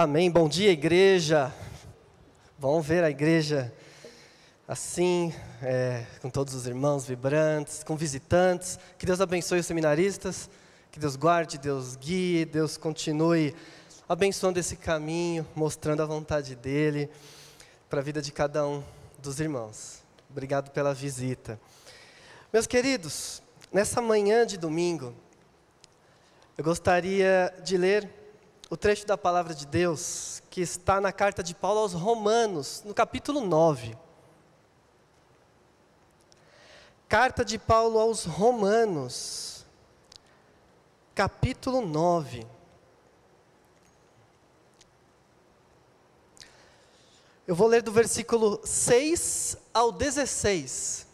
Amém. 0.00 0.30
Bom 0.30 0.48
dia, 0.48 0.70
igreja. 0.70 1.52
Bom 2.56 2.80
ver 2.80 3.02
a 3.02 3.10
igreja 3.10 3.74
assim, 4.68 5.34
é, 5.60 6.06
com 6.22 6.30
todos 6.30 6.54
os 6.54 6.68
irmãos 6.68 7.04
vibrantes, 7.04 7.82
com 7.82 7.96
visitantes. 7.96 8.78
Que 8.96 9.04
Deus 9.04 9.20
abençoe 9.20 9.58
os 9.58 9.66
seminaristas, 9.66 10.48
que 10.92 11.00
Deus 11.00 11.16
guarde, 11.16 11.58
Deus 11.58 11.96
guie, 11.96 12.44
Deus 12.44 12.76
continue 12.76 13.56
abençoando 14.08 14.60
esse 14.60 14.76
caminho, 14.76 15.44
mostrando 15.52 16.00
a 16.00 16.06
vontade 16.06 16.54
dEle 16.54 17.10
para 17.90 17.98
a 17.98 18.04
vida 18.04 18.22
de 18.22 18.30
cada 18.30 18.64
um 18.64 18.84
dos 19.18 19.40
irmãos. 19.40 20.04
Obrigado 20.30 20.70
pela 20.70 20.94
visita. 20.94 21.58
Meus 22.52 22.68
queridos, 22.68 23.42
nessa 23.72 24.00
manhã 24.00 24.46
de 24.46 24.58
domingo, 24.58 25.12
eu 26.56 26.62
gostaria 26.62 27.52
de 27.64 27.76
ler 27.76 28.17
o 28.70 28.76
trecho 28.76 29.06
da 29.06 29.16
palavra 29.16 29.54
de 29.54 29.66
Deus 29.66 30.42
que 30.50 30.60
está 30.60 31.00
na 31.00 31.10
carta 31.10 31.42
de 31.42 31.54
Paulo 31.54 31.80
aos 31.80 31.94
Romanos, 31.94 32.82
no 32.84 32.92
capítulo 32.92 33.40
9. 33.40 33.96
Carta 37.08 37.42
de 37.42 37.58
Paulo 37.58 37.98
aos 37.98 38.24
Romanos, 38.26 39.64
capítulo 41.14 41.80
9. 41.80 42.46
Eu 47.46 47.54
vou 47.54 47.66
ler 47.66 47.80
do 47.80 47.90
versículo 47.90 48.60
6 48.62 49.56
ao 49.72 49.90
16. 49.90 51.06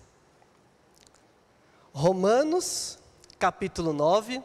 Romanos, 1.92 2.98
capítulo 3.38 3.92
9, 3.92 4.42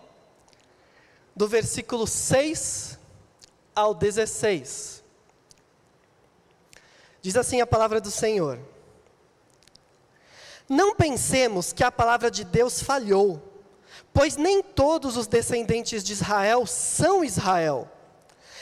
do 1.36 1.48
versículo 1.48 2.06
6 2.06 2.99
ao 3.80 3.94
16. 3.94 5.04
Diz 7.22 7.36
assim 7.36 7.62
a 7.62 7.68
palavra 7.68 8.00
do 8.00 8.12
Senhor: 8.12 8.60
Não 10.68 10.96
pensemos 10.96 11.74
que 11.74 11.84
a 11.84 11.92
palavra 11.92 12.30
de 12.30 12.44
Deus 12.44 12.82
falhou, 12.82 13.42
pois 14.14 14.36
nem 14.36 14.62
todos 14.62 15.18
os 15.18 15.28
descendentes 15.28 16.04
de 16.04 16.14
Israel 16.14 16.66
são 16.66 17.24
Israel. 17.24 17.90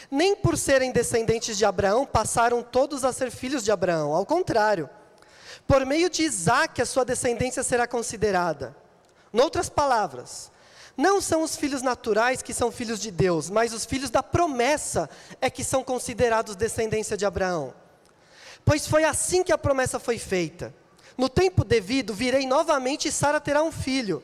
Nem 0.09 0.36
por 0.36 0.58
serem 0.58 0.91
descendentes 0.91 1.58
de 1.58 1.66
Abraão 1.66 2.06
passaram 2.06 2.63
todos 2.63 3.03
a 3.03 3.11
ser 3.11 3.30
filhos 3.30 3.63
de 3.63 3.72
Abraão, 3.72 4.13
ao 4.13 4.25
contrário. 4.25 4.89
Por 5.67 5.86
meio 5.86 6.09
de 6.09 6.23
Isaac 6.23 6.81
a 6.81 6.86
sua 6.86 7.03
descendência 7.03 7.61
será 7.61 7.86
considerada. 7.86 8.75
Noutras 9.34 9.67
palavras, 9.67 10.50
não 10.98 11.22
são 11.22 11.44
os 11.44 11.56
filhos 11.56 11.84
naturais 11.84 12.42
que 12.42 12.53
são 12.53 12.72
filhos 12.72 13.00
de 13.00 13.12
Deus, 13.12 13.52
mas 13.52 13.72
os 13.72 13.86
filhos 13.86 14.09
da 14.09 14.23
promessa 14.23 15.08
é 15.40 15.48
que 15.48 15.64
são 15.64 15.84
considerados 15.84 16.56
descendência 16.56 17.16
de 17.16 17.26
Abraão. 17.26 17.73
Pois 18.66 18.88
foi 18.88 19.03
assim 19.03 19.44
que 19.44 19.53
a 19.53 19.58
promessa 19.58 20.00
foi 20.00 20.18
feita. 20.18 20.73
No 21.16 21.30
tempo 21.30 21.64
devido, 21.64 22.14
virei 22.14 22.48
novamente 22.48 23.08
e 23.08 23.12
Sara 23.12 23.40
terá 23.40 23.62
um 23.62 23.72
filho. 23.72 24.23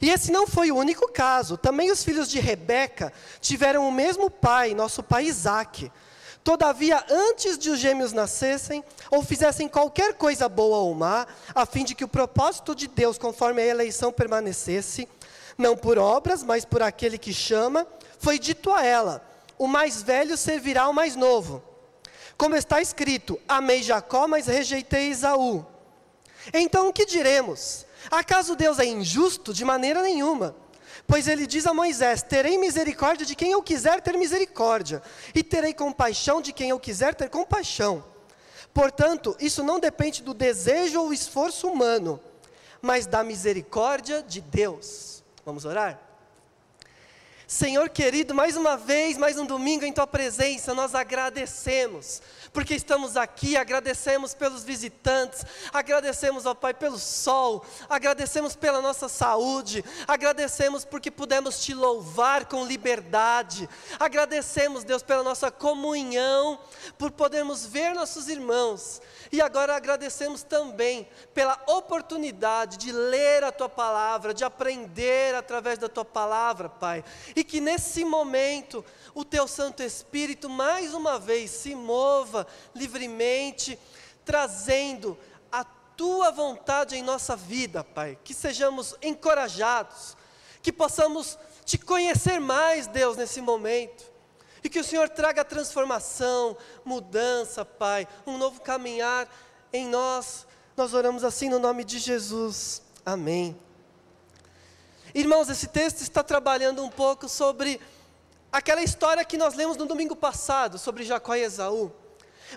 E 0.00 0.10
esse 0.10 0.30
não 0.30 0.46
foi 0.46 0.70
o 0.70 0.76
único 0.76 1.10
caso. 1.10 1.56
Também 1.56 1.90
os 1.90 2.04
filhos 2.04 2.30
de 2.30 2.38
Rebeca 2.38 3.12
tiveram 3.40 3.88
o 3.88 3.92
mesmo 3.92 4.30
pai, 4.30 4.74
nosso 4.74 5.02
pai 5.02 5.24
Isaque. 5.24 5.90
Todavia, 6.44 7.04
antes 7.10 7.58
de 7.58 7.68
os 7.68 7.78
gêmeos 7.78 8.12
nascessem, 8.12 8.82
ou 9.10 9.22
fizessem 9.22 9.68
qualquer 9.68 10.14
coisa 10.14 10.48
boa 10.48 10.78
ou 10.78 10.94
má, 10.94 11.26
a 11.54 11.66
fim 11.66 11.84
de 11.84 11.94
que 11.94 12.04
o 12.04 12.08
propósito 12.08 12.74
de 12.74 12.86
Deus, 12.86 13.18
conforme 13.18 13.60
a 13.60 13.66
eleição, 13.66 14.12
permanecesse, 14.12 15.08
não 15.58 15.76
por 15.76 15.98
obras, 15.98 16.44
mas 16.44 16.64
por 16.64 16.80
aquele 16.80 17.18
que 17.18 17.34
chama, 17.34 17.86
foi 18.18 18.38
dito 18.38 18.72
a 18.72 18.84
ela: 18.84 19.22
o 19.58 19.66
mais 19.66 20.00
velho 20.02 20.36
servirá 20.36 20.82
ao 20.82 20.92
mais 20.92 21.16
novo. 21.16 21.62
Como 22.36 22.54
está 22.54 22.80
escrito: 22.80 23.38
Amei 23.48 23.82
Jacó, 23.82 24.28
mas 24.28 24.46
rejeitei 24.46 25.10
Esaú. 25.10 25.66
Então 26.54 26.88
o 26.88 26.92
que 26.92 27.04
diremos? 27.04 27.84
Acaso 28.10 28.54
Deus 28.54 28.78
é 28.78 28.86
injusto? 28.86 29.52
De 29.52 29.64
maneira 29.64 30.00
nenhuma. 30.00 30.54
Pois 31.06 31.26
ele 31.26 31.46
diz 31.46 31.66
a 31.66 31.74
Moisés: 31.74 32.22
Terei 32.22 32.56
misericórdia 32.56 33.26
de 33.26 33.34
quem 33.34 33.50
eu 33.50 33.62
quiser 33.62 34.00
ter 34.00 34.16
misericórdia, 34.16 35.02
e 35.34 35.42
terei 35.42 35.74
compaixão 35.74 36.40
de 36.40 36.52
quem 36.52 36.70
eu 36.70 36.78
quiser 36.78 37.14
ter 37.14 37.28
compaixão. 37.28 38.04
Portanto, 38.72 39.36
isso 39.40 39.64
não 39.64 39.80
depende 39.80 40.22
do 40.22 40.32
desejo 40.32 41.00
ou 41.00 41.12
esforço 41.12 41.66
humano, 41.66 42.20
mas 42.80 43.06
da 43.06 43.24
misericórdia 43.24 44.22
de 44.22 44.40
Deus. 44.40 45.17
Vamos 45.48 45.64
orar? 45.64 46.07
Senhor 47.50 47.88
querido, 47.88 48.34
mais 48.34 48.58
uma 48.58 48.76
vez, 48.76 49.16
mais 49.16 49.38
um 49.38 49.46
domingo 49.46 49.82
em 49.82 49.90
tua 49.90 50.06
presença, 50.06 50.74
nós 50.74 50.94
agradecemos, 50.94 52.20
porque 52.52 52.74
estamos 52.74 53.16
aqui, 53.16 53.56
agradecemos 53.56 54.34
pelos 54.34 54.64
visitantes, 54.64 55.46
agradecemos 55.72 56.44
ao 56.44 56.54
Pai 56.54 56.74
pelo 56.74 56.98
sol, 56.98 57.64
agradecemos 57.88 58.54
pela 58.54 58.82
nossa 58.82 59.08
saúde, 59.08 59.82
agradecemos 60.06 60.84
porque 60.84 61.10
pudemos 61.10 61.64
te 61.64 61.72
louvar 61.72 62.44
com 62.44 62.66
liberdade, 62.66 63.66
agradecemos, 63.98 64.84
Deus, 64.84 65.02
pela 65.02 65.22
nossa 65.22 65.50
comunhão, 65.50 66.60
por 66.98 67.10
podermos 67.10 67.64
ver 67.64 67.94
nossos 67.94 68.28
irmãos, 68.28 69.00
e 69.32 69.40
agora 69.40 69.74
agradecemos 69.74 70.42
também 70.42 71.08
pela 71.32 71.58
oportunidade 71.66 72.76
de 72.76 72.92
ler 72.92 73.42
a 73.42 73.50
tua 73.50 73.70
palavra, 73.70 74.34
de 74.34 74.44
aprender 74.44 75.34
através 75.34 75.78
da 75.78 75.88
tua 75.88 76.04
palavra, 76.04 76.68
Pai. 76.68 77.02
E 77.38 77.44
que 77.44 77.60
nesse 77.60 78.04
momento 78.04 78.84
o 79.14 79.24
teu 79.24 79.46
Santo 79.46 79.80
Espírito 79.80 80.50
mais 80.50 80.92
uma 80.92 81.20
vez 81.20 81.52
se 81.52 81.72
mova 81.72 82.44
livremente, 82.74 83.78
trazendo 84.24 85.16
a 85.52 85.62
tua 85.62 86.32
vontade 86.32 86.96
em 86.96 87.02
nossa 87.04 87.36
vida, 87.36 87.84
Pai. 87.84 88.18
Que 88.24 88.34
sejamos 88.34 88.96
encorajados, 89.00 90.16
que 90.60 90.72
possamos 90.72 91.38
te 91.64 91.78
conhecer 91.78 92.40
mais, 92.40 92.88
Deus, 92.88 93.16
nesse 93.16 93.40
momento 93.40 94.10
e 94.64 94.68
que 94.68 94.80
o 94.80 94.84
Senhor 94.84 95.08
traga 95.08 95.44
transformação, 95.44 96.56
mudança, 96.84 97.64
Pai, 97.64 98.08
um 98.26 98.36
novo 98.36 98.60
caminhar 98.62 99.28
em 99.72 99.86
nós. 99.86 100.44
Nós 100.76 100.92
oramos 100.92 101.22
assim 101.22 101.48
no 101.48 101.60
nome 101.60 101.84
de 101.84 102.00
Jesus. 102.00 102.82
Amém. 103.06 103.56
Irmãos, 105.14 105.48
esse 105.48 105.68
texto 105.68 106.00
está 106.02 106.22
trabalhando 106.22 106.82
um 106.82 106.90
pouco 106.90 107.28
sobre 107.28 107.80
aquela 108.52 108.82
história 108.82 109.24
que 109.24 109.38
nós 109.38 109.54
lemos 109.54 109.76
no 109.76 109.86
domingo 109.86 110.14
passado, 110.14 110.78
sobre 110.78 111.04
Jacó 111.04 111.34
e 111.34 111.42
Esaú. 111.42 111.92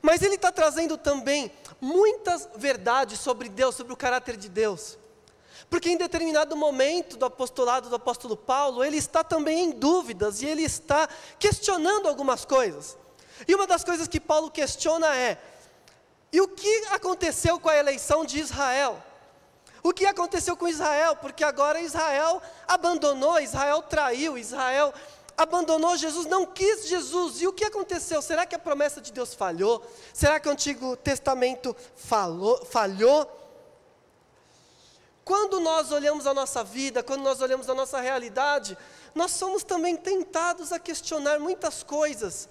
Mas 0.02 0.22
ele 0.22 0.36
está 0.36 0.52
trazendo 0.52 0.98
também 0.98 1.52
muitas 1.80 2.50
verdades 2.56 3.20
sobre 3.20 3.50
Deus, 3.50 3.76
sobre 3.76 3.94
o 3.94 3.98
caráter 3.98 4.38
de 4.38 4.50
Deus. 4.50 4.98
Porque 5.70 5.90
em 5.90 5.98
determinado 5.98 6.56
momento 6.56 7.18
do 7.18 7.26
apostolado 7.26 7.90
do 7.90 7.96
apóstolo 7.96 8.36
Paulo, 8.36 8.84
ele 8.84 8.98
está 8.98 9.24
também 9.24 9.66
em 9.66 9.72
dúvidas 9.72 10.42
e 10.42 10.46
ele 10.46 10.64
está 10.64 11.08
questionando 11.40 12.08
algumas 12.08 12.44
coisas. 12.44 12.98
E 13.48 13.56
uma 13.56 13.66
das 13.66 13.84
coisas 13.84 14.08
que 14.08 14.20
Paulo 14.20 14.52
questiona 14.52 15.16
é: 15.16 15.42
e 16.32 16.42
o 16.42 16.48
que 16.48 16.86
aconteceu 16.90 17.60
com 17.60 17.70
a 17.70 17.78
eleição 17.78 18.26
de 18.26 18.40
Israel? 18.40 19.02
O 19.84 19.94
que 19.94 20.06
aconteceu 20.06 20.56
com 20.56 20.68
Israel? 20.68 21.16
Porque 21.16 21.44
agora 21.44 21.82
Israel 21.82 22.42
abandonou, 22.68 23.40
Israel 23.40 23.82
traiu, 23.82 24.38
Israel 24.38 24.94
abandonou 25.38 25.98
Jesus, 25.98 26.28
não 26.28 26.46
quis 26.46 26.88
Jesus. 26.88 27.42
E 27.42 27.48
o 27.48 27.54
que 27.54 27.66
aconteceu? 27.66 28.22
Será 28.22 28.46
que 28.46 28.56
a 28.56 28.60
promessa 28.60 29.02
de 29.02 29.12
Deus 29.12 29.34
falhou? 29.34 29.86
Será 30.14 30.40
que 30.40 30.48
o 30.48 30.52
Antigo 30.52 30.96
Testamento 30.98 31.76
falou, 31.96 32.64
falhou? 32.66 33.40
Quando 35.24 35.60
nós 35.60 35.92
olhamos 35.92 36.28
a 36.28 36.34
nossa 36.34 36.64
vida, 36.64 37.02
quando 37.02 37.22
nós 37.22 37.42
olhamos 37.42 37.70
a 37.70 37.74
nossa 37.74 38.00
realidade, 38.00 38.78
nós 39.16 39.32
somos 39.32 39.64
também 39.64 39.96
tentados 39.96 40.72
a 40.72 40.80
questionar 40.80 41.40
muitas 41.40 41.84
coisas. 41.84 42.50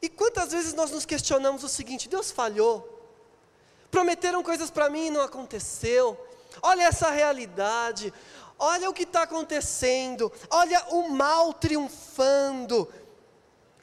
E 0.00 0.08
quantas 0.08 0.52
vezes 0.52 0.74
nós 0.74 0.90
nos 0.90 1.06
questionamos 1.06 1.62
o 1.64 1.68
seguinte: 1.68 2.08
Deus 2.08 2.30
falhou, 2.30 2.91
prometeram 3.92 4.42
coisas 4.42 4.70
para 4.70 4.88
mim 4.88 5.08
e 5.08 5.10
não 5.10 5.20
aconteceu, 5.20 6.18
olha 6.62 6.84
essa 6.84 7.10
realidade, 7.10 8.12
olha 8.58 8.88
o 8.88 8.92
que 8.92 9.02
está 9.02 9.24
acontecendo, 9.24 10.32
olha 10.48 10.82
o 10.88 11.10
mal 11.10 11.52
triunfando. 11.52 12.88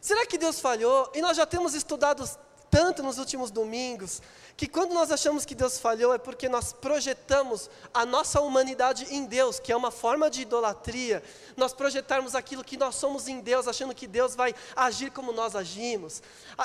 Será 0.01 0.25
que 0.25 0.37
Deus 0.37 0.59
falhou? 0.59 1.11
E 1.13 1.21
nós 1.21 1.37
já 1.37 1.45
temos 1.45 1.75
estudado 1.75 2.27
tanto 2.71 3.03
nos 3.03 3.19
últimos 3.19 3.51
domingos 3.51 4.19
que 4.59 4.67
quando 4.67 4.93
nós 4.93 5.09
achamos 5.09 5.45
que 5.45 5.55
Deus 5.55 5.79
falhou 5.79 6.13
é 6.13 6.17
porque 6.17 6.49
nós 6.49 6.73
projetamos 6.73 7.69
a 7.93 8.05
nossa 8.05 8.41
humanidade 8.41 9.07
em 9.09 9.25
Deus, 9.25 9.57
que 9.57 9.71
é 9.71 9.75
uma 9.75 9.89
forma 9.89 10.29
de 10.29 10.41
idolatria. 10.41 11.23
Nós 11.55 11.71
projetarmos 11.71 12.35
aquilo 12.35 12.61
que 12.61 12.75
nós 12.75 12.95
somos 12.95 13.29
em 13.29 13.39
Deus, 13.39 13.69
achando 13.69 13.95
que 13.95 14.05
Deus 14.05 14.35
vai 14.35 14.53
agir 14.75 15.11
como 15.11 15.31
nós 15.31 15.55
agimos, 15.55 16.21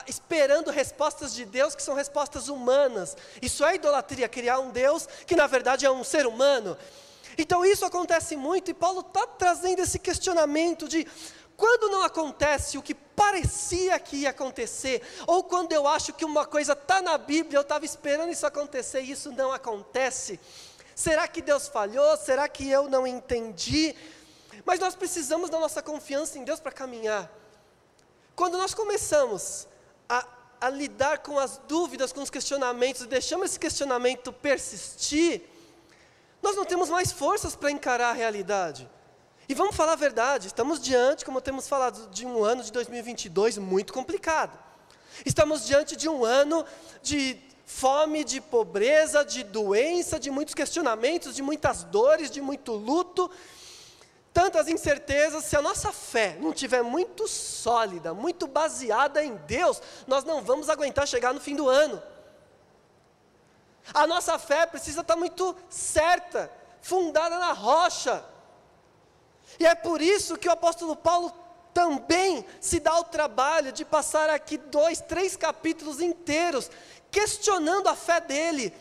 esperando 0.08 0.73
respostas 0.73 1.32
de 1.32 1.44
Deus 1.44 1.76
que 1.76 1.85
são 1.85 1.94
respostas 1.94 2.49
humanas. 2.49 3.17
Isso 3.41 3.64
é 3.64 3.76
idolatria, 3.76 4.29
criar 4.29 4.58
um 4.58 4.73
Deus 4.73 5.06
que 5.25 5.37
na 5.37 5.47
verdade 5.47 5.87
é 5.87 5.90
um 5.93 6.02
ser 6.02 6.26
humano. 6.26 6.76
Então 7.38 7.64
isso 7.64 7.85
acontece 7.85 8.35
muito 8.35 8.73
e 8.73 8.75
Paulo 8.75 9.02
está 9.02 9.25
trazendo 9.25 9.81
esse 9.81 10.00
questionamento 10.00 10.88
de 10.88 11.06
quando 11.56 11.90
não 11.90 12.02
acontece 12.02 12.76
o 12.76 12.82
que 12.82 12.94
parecia 12.94 13.98
que 14.00 14.16
ia 14.16 14.30
acontecer, 14.30 15.02
ou 15.26 15.44
quando 15.44 15.72
eu 15.72 15.86
acho 15.86 16.12
que 16.12 16.24
uma 16.24 16.44
coisa 16.44 16.72
está 16.72 17.00
na 17.00 17.16
Bíblia, 17.16 17.58
eu 17.58 17.62
estava 17.62 17.84
esperando 17.84 18.30
isso 18.30 18.46
acontecer 18.46 19.02
e 19.02 19.12
isso 19.12 19.30
não 19.32 19.52
acontece, 19.52 20.40
será 20.94 21.28
que 21.28 21.40
Deus 21.40 21.68
falhou? 21.68 22.16
Será 22.16 22.48
que 22.48 22.68
eu 22.68 22.88
não 22.88 23.06
entendi? 23.06 23.94
Mas 24.64 24.80
nós 24.80 24.94
precisamos 24.94 25.48
da 25.48 25.60
nossa 25.60 25.82
confiança 25.82 26.38
em 26.38 26.44
Deus 26.44 26.58
para 26.58 26.72
caminhar. 26.72 27.30
Quando 28.34 28.58
nós 28.58 28.74
começamos 28.74 29.68
a, 30.08 30.26
a 30.60 30.68
lidar 30.70 31.18
com 31.18 31.38
as 31.38 31.58
dúvidas, 31.68 32.12
com 32.12 32.20
os 32.20 32.30
questionamentos, 32.30 33.02
e 33.02 33.06
deixamos 33.06 33.50
esse 33.50 33.60
questionamento 33.60 34.32
persistir, 34.32 35.42
nós 36.42 36.56
não 36.56 36.64
temos 36.64 36.90
mais 36.90 37.12
forças 37.12 37.54
para 37.54 37.70
encarar 37.70 38.10
a 38.10 38.12
realidade. 38.12 38.90
E 39.46 39.55
vamos 39.55 39.76
falar 39.76 39.93
a 39.93 39.96
verdade, 39.96 40.46
estamos 40.46 40.81
diante, 40.81 41.25
como 41.25 41.41
temos 41.41 41.69
falado, 41.69 42.08
de 42.08 42.25
um 42.25 42.43
ano 42.43 42.62
de 42.62 42.73
2022 42.73 43.58
muito 43.58 43.93
complicado. 43.93 44.58
Estamos 45.25 45.67
diante 45.67 45.96
de 45.96 46.08
um 46.08 46.25
ano 46.25 46.64
de 47.02 47.38
fome, 47.67 48.25
de 48.25 48.41
pobreza, 48.41 49.23
de 49.23 49.44
doença, 49.44 50.19
de 50.19 50.31
muitos 50.31 50.55
questionamentos, 50.55 51.35
de 51.35 51.43
muitas 51.43 51.85
dores, 51.85 52.31
de 52.31 52.41
muito 52.41 52.73
luto, 52.73 53.31
tantas 54.32 54.67
incertezas. 54.67 55.44
Se 55.44 55.56
a 55.56 55.62
nossa 55.62 55.93
fé 55.93 56.38
não 56.40 56.52
tiver 56.52 56.82
muito 56.82 57.29
sólida, 57.29 58.14
muito 58.14 58.47
baseada 58.47 59.23
em 59.23 59.37
Deus, 59.47 59.81
nós 60.06 60.25
não 60.25 60.43
vamos 60.43 60.70
aguentar 60.70 61.06
chegar 61.06 61.35
no 61.35 61.40
fim 61.40 61.55
do 61.55 61.69
ano. 61.69 62.02
A 63.93 64.06
nossa 64.06 64.38
fé 64.38 64.64
precisa 64.64 65.02
estar 65.02 65.17
muito 65.17 65.55
certa, 65.69 66.50
fundada 66.81 67.38
na 67.38 67.52
rocha. 67.52 68.25
E 69.58 69.66
é 69.66 69.74
por 69.74 70.00
isso 70.00 70.36
que 70.36 70.48
o 70.48 70.52
apóstolo 70.52 70.96
Paulo 70.96 71.32
também 71.72 72.44
se 72.60 72.78
dá 72.78 72.98
o 72.98 73.04
trabalho 73.04 73.72
de 73.72 73.84
passar 73.84 74.30
aqui 74.30 74.56
dois, 74.56 75.00
três 75.00 75.36
capítulos 75.36 76.00
inteiros 76.00 76.70
questionando 77.10 77.88
a 77.88 77.94
fé 77.94 78.20
dele 78.20 78.72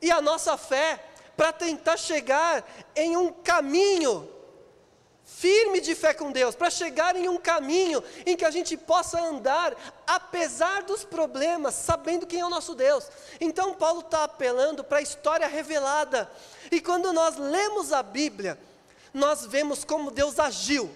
e 0.00 0.10
a 0.10 0.20
nossa 0.20 0.56
fé, 0.56 1.02
para 1.36 1.52
tentar 1.52 1.96
chegar 1.96 2.64
em 2.94 3.16
um 3.16 3.32
caminho 3.32 4.28
firme 5.24 5.80
de 5.80 5.94
fé 5.94 6.12
com 6.12 6.30
Deus, 6.30 6.54
para 6.54 6.70
chegar 6.70 7.16
em 7.16 7.28
um 7.28 7.38
caminho 7.38 8.02
em 8.26 8.36
que 8.36 8.44
a 8.44 8.50
gente 8.50 8.76
possa 8.76 9.20
andar, 9.20 9.74
apesar 10.06 10.82
dos 10.82 11.04
problemas, 11.04 11.74
sabendo 11.74 12.26
quem 12.26 12.40
é 12.40 12.44
o 12.44 12.50
nosso 12.50 12.74
Deus. 12.74 13.08
Então, 13.40 13.74
Paulo 13.74 14.00
está 14.00 14.24
apelando 14.24 14.84
para 14.84 14.98
a 14.98 15.02
história 15.02 15.46
revelada, 15.46 16.30
e 16.70 16.80
quando 16.80 17.12
nós 17.12 17.36
lemos 17.36 17.92
a 17.92 18.02
Bíblia, 18.02 18.58
nós 19.12 19.46
vemos 19.46 19.84
como 19.84 20.10
Deus 20.10 20.38
agiu. 20.38 20.90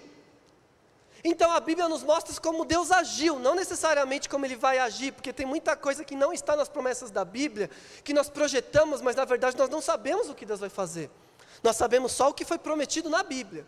Então 1.23 1.51
a 1.51 1.59
Bíblia 1.59 1.89
nos 1.89 2.03
mostra 2.03 2.33
como 2.39 2.63
Deus 2.63 2.91
agiu, 2.91 3.39
não 3.39 3.55
necessariamente 3.55 4.29
como 4.29 4.45
Ele 4.45 4.55
vai 4.55 4.77
agir, 4.77 5.11
porque 5.11 5.33
tem 5.33 5.45
muita 5.45 5.75
coisa 5.75 6.03
que 6.03 6.15
não 6.15 6.31
está 6.31 6.55
nas 6.55 6.69
promessas 6.69 7.11
da 7.11 7.25
Bíblia, 7.25 7.69
que 8.03 8.13
nós 8.13 8.29
projetamos, 8.29 9.01
mas 9.01 9.15
na 9.15 9.25
verdade 9.25 9.57
nós 9.57 9.69
não 9.69 9.81
sabemos 9.81 10.29
o 10.29 10.35
que 10.35 10.45
Deus 10.45 10.59
vai 10.59 10.69
fazer. 10.69 11.09
Nós 11.63 11.75
sabemos 11.75 12.11
só 12.11 12.29
o 12.29 12.33
que 12.33 12.45
foi 12.45 12.57
prometido 12.57 13.09
na 13.09 13.23
Bíblia. 13.23 13.65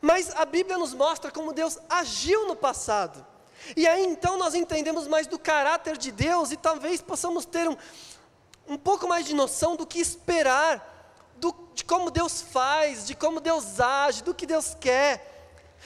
Mas 0.00 0.34
a 0.34 0.44
Bíblia 0.44 0.78
nos 0.78 0.94
mostra 0.94 1.30
como 1.30 1.52
Deus 1.52 1.78
agiu 1.88 2.46
no 2.46 2.56
passado. 2.56 3.24
E 3.76 3.86
aí 3.86 4.04
então 4.04 4.38
nós 4.38 4.54
entendemos 4.54 5.06
mais 5.08 5.26
do 5.26 5.38
caráter 5.38 5.96
de 5.96 6.12
Deus 6.12 6.52
e 6.52 6.56
talvez 6.56 7.00
possamos 7.00 7.44
ter 7.44 7.68
um, 7.68 7.76
um 8.68 8.78
pouco 8.78 9.08
mais 9.08 9.26
de 9.26 9.34
noção 9.34 9.76
do 9.76 9.86
que 9.86 9.98
esperar 9.98 10.93
do, 11.38 11.54
de 11.74 11.84
como 11.84 12.10
Deus 12.10 12.40
faz, 12.40 13.06
de 13.06 13.14
como 13.14 13.40
Deus 13.40 13.80
age, 13.80 14.22
do 14.22 14.34
que 14.34 14.46
Deus 14.46 14.76
quer. 14.80 15.32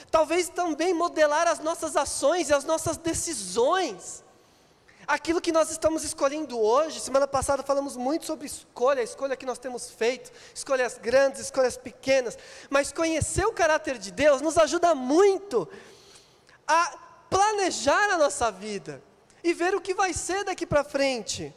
Talvez 0.09 0.49
também 0.49 0.93
modelar 0.93 1.47
as 1.47 1.59
nossas 1.59 1.95
ações 1.95 2.49
e 2.49 2.53
as 2.53 2.63
nossas 2.63 2.97
decisões. 2.97 4.23
Aquilo 5.07 5.41
que 5.41 5.51
nós 5.51 5.71
estamos 5.71 6.03
escolhendo 6.03 6.59
hoje, 6.59 6.99
semana 6.99 7.27
passada 7.27 7.63
falamos 7.63 7.97
muito 7.97 8.27
sobre 8.27 8.45
escolha, 8.45 9.01
a 9.01 9.03
escolha 9.03 9.35
que 9.35 9.45
nós 9.45 9.57
temos 9.57 9.89
feito, 9.89 10.31
escolhas 10.53 10.99
grandes, 10.99 11.41
escolhas 11.41 11.75
pequenas, 11.75 12.37
mas 12.69 12.91
conhecer 12.91 13.43
o 13.45 13.51
caráter 13.51 13.97
de 13.97 14.11
Deus 14.11 14.39
nos 14.39 14.55
ajuda 14.55 14.93
muito 14.93 15.67
a 16.67 16.95
planejar 17.27 18.11
a 18.11 18.17
nossa 18.17 18.51
vida 18.51 19.01
e 19.43 19.51
ver 19.51 19.73
o 19.73 19.81
que 19.81 19.95
vai 19.95 20.13
ser 20.13 20.43
daqui 20.43 20.65
para 20.65 20.83
frente. 20.83 21.53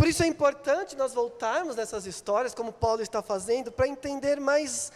Por 0.00 0.08
isso 0.08 0.22
é 0.22 0.26
importante 0.26 0.96
nós 0.96 1.12
voltarmos 1.12 1.76
nessas 1.76 2.06
histórias, 2.06 2.54
como 2.54 2.72
Paulo 2.72 3.02
está 3.02 3.20
fazendo, 3.20 3.70
para 3.70 3.86
entender 3.86 4.40
mais 4.40 4.90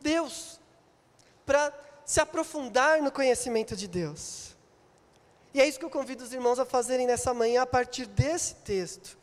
Deus, 0.00 0.58
para 1.46 1.72
se 2.04 2.20
aprofundar 2.20 3.00
no 3.00 3.12
conhecimento 3.12 3.76
de 3.76 3.86
Deus. 3.86 4.56
E 5.54 5.60
é 5.60 5.68
isso 5.68 5.78
que 5.78 5.84
eu 5.84 5.88
convido 5.88 6.24
os 6.24 6.32
irmãos 6.32 6.58
a 6.58 6.64
fazerem 6.64 7.06
nessa 7.06 7.32
manhã, 7.32 7.62
a 7.62 7.66
partir 7.66 8.06
desse 8.06 8.56
texto. 8.56 9.16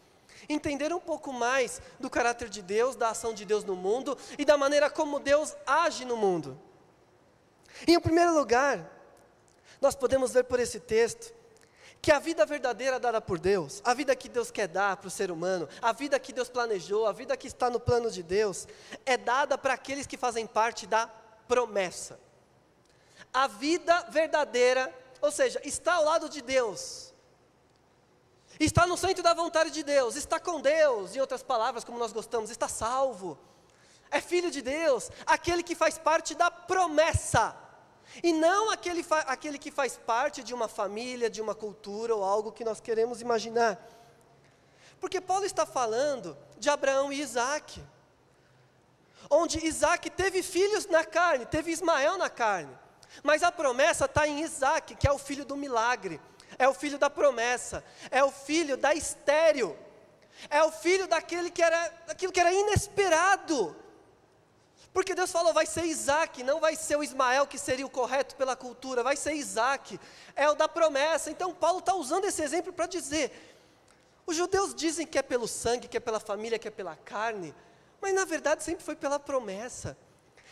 Entender 0.47 0.93
um 0.93 0.99
pouco 1.01 1.33
mais 1.33 1.81
do 1.99 2.09
caráter 2.09 2.47
de 2.47 2.61
Deus, 2.61 2.95
da 2.95 3.09
ação 3.09 3.33
de 3.33 3.43
Deus 3.43 3.65
no 3.65 3.75
mundo 3.75 4.17
e 4.37 4.45
da 4.45 4.57
maneira 4.57 4.89
como 4.89 5.19
Deus 5.19 5.57
age 5.65 6.05
no 6.05 6.15
mundo. 6.15 6.57
Em 7.85 7.99
primeiro 7.99 8.33
lugar, 8.33 8.89
nós 9.81 9.93
podemos 9.93 10.31
ver 10.31 10.45
por 10.45 10.57
esse 10.57 10.79
texto 10.79 11.35
que 12.01 12.11
a 12.11 12.19
vida 12.19 12.45
verdadeira 12.45 12.99
dada 12.99 13.19
por 13.19 13.39
Deus, 13.39 13.81
a 13.83 13.93
vida 13.93 14.15
que 14.15 14.29
Deus 14.29 14.51
quer 14.51 14.67
dar 14.67 14.97
para 14.97 15.07
o 15.07 15.11
ser 15.11 15.31
humano, 15.31 15.67
a 15.81 15.91
vida 15.91 16.19
que 16.19 16.31
Deus 16.31 16.49
planejou, 16.49 17.05
a 17.05 17.11
vida 17.11 17.35
que 17.35 17.47
está 17.47 17.69
no 17.69 17.79
plano 17.79 18.09
de 18.09 18.23
Deus, 18.23 18.67
é 19.05 19.17
dada 19.17 19.57
para 19.57 19.73
aqueles 19.73 20.07
que 20.07 20.17
fazem 20.17 20.45
parte 20.45 20.85
da 20.85 21.07
promessa. 21.47 22.19
A 23.33 23.47
vida 23.47 24.01
verdadeira, 24.09 24.93
ou 25.21 25.31
seja, 25.31 25.59
está 25.63 25.95
ao 25.95 26.05
lado 26.05 26.29
de 26.29 26.41
Deus, 26.41 27.13
está 28.59 28.87
no 28.87 28.97
centro 28.97 29.21
da 29.21 29.33
vontade 29.33 29.71
de 29.71 29.83
Deus, 29.83 30.15
está 30.15 30.39
com 30.39 30.61
Deus, 30.61 31.15
em 31.15 31.19
outras 31.19 31.43
palavras, 31.43 31.83
como 31.83 31.99
nós 31.99 32.13
gostamos, 32.13 32.49
está 32.49 32.67
salvo, 32.67 33.37
é 34.09 34.21
filho 34.21 34.49
de 34.49 34.61
Deus, 34.61 35.11
aquele 35.25 35.61
que 35.63 35.75
faz 35.75 35.97
parte 35.97 36.33
da 36.35 36.49
promessa. 36.49 37.55
E 38.23 38.33
não 38.33 38.71
aquele, 38.71 39.05
aquele 39.25 39.57
que 39.57 39.71
faz 39.71 39.97
parte 39.97 40.43
de 40.43 40.53
uma 40.53 40.67
família, 40.67 41.29
de 41.29 41.41
uma 41.41 41.53
cultura 41.53 42.15
ou 42.15 42.23
algo 42.23 42.51
que 42.51 42.63
nós 42.63 42.79
queremos 42.79 43.21
imaginar. 43.21 43.79
Porque 44.99 45.21
Paulo 45.21 45.45
está 45.45 45.65
falando 45.65 46.37
de 46.57 46.69
Abraão 46.69 47.13
e 47.13 47.21
Isaac, 47.21 47.83
onde 49.29 49.65
Isaac 49.65 50.09
teve 50.09 50.41
filhos 50.41 50.87
na 50.87 51.03
carne, 51.03 51.45
teve 51.45 51.71
Ismael 51.71 52.17
na 52.17 52.29
carne, 52.29 52.75
mas 53.23 53.43
a 53.43 53.51
promessa 53.51 54.05
está 54.05 54.27
em 54.27 54.41
Isaac, 54.41 54.95
que 54.95 55.07
é 55.07 55.11
o 55.11 55.17
filho 55.17 55.45
do 55.45 55.55
milagre, 55.55 56.19
é 56.57 56.67
o 56.67 56.73
filho 56.73 56.97
da 56.97 57.09
promessa, 57.09 57.83
é 58.09 58.23
o 58.23 58.31
filho 58.31 58.77
da 58.77 58.93
estéreo, 58.93 59.77
é 60.49 60.63
o 60.63 60.71
filho 60.71 61.07
daquele 61.07 61.51
que 61.51 61.61
era, 61.61 61.89
daquilo 62.07 62.31
que 62.31 62.39
era 62.39 62.53
inesperado, 62.53 63.75
porque 64.97 65.13
Deus 65.13 65.31
falou, 65.31 65.53
vai 65.53 65.67
ser 65.67 65.85
Isaac, 65.85 66.41
não 66.41 66.59
vai 66.59 66.75
ser 66.75 66.95
o 66.95 67.03
Ismael 67.03 67.45
que 67.45 67.59
seria 67.59 67.85
o 67.85 67.89
correto 67.89 68.35
pela 68.35 68.55
cultura, 68.55 69.03
vai 69.03 69.15
ser 69.15 69.33
Isaac, 69.33 69.99
é 70.35 70.49
o 70.49 70.55
da 70.55 70.67
promessa. 70.67 71.29
Então 71.29 71.53
Paulo 71.53 71.77
está 71.77 71.93
usando 71.93 72.25
esse 72.25 72.41
exemplo 72.41 72.73
para 72.73 72.87
dizer: 72.87 73.31
os 74.25 74.35
judeus 74.35 74.73
dizem 74.73 75.05
que 75.05 75.19
é 75.19 75.21
pelo 75.21 75.47
sangue, 75.47 75.87
que 75.87 75.97
é 75.97 75.99
pela 75.99 76.19
família, 76.19 76.57
que 76.57 76.67
é 76.67 76.71
pela 76.71 76.95
carne, 76.95 77.53
mas 78.01 78.11
na 78.15 78.25
verdade 78.25 78.63
sempre 78.63 78.83
foi 78.83 78.95
pela 78.95 79.19
promessa. 79.19 79.95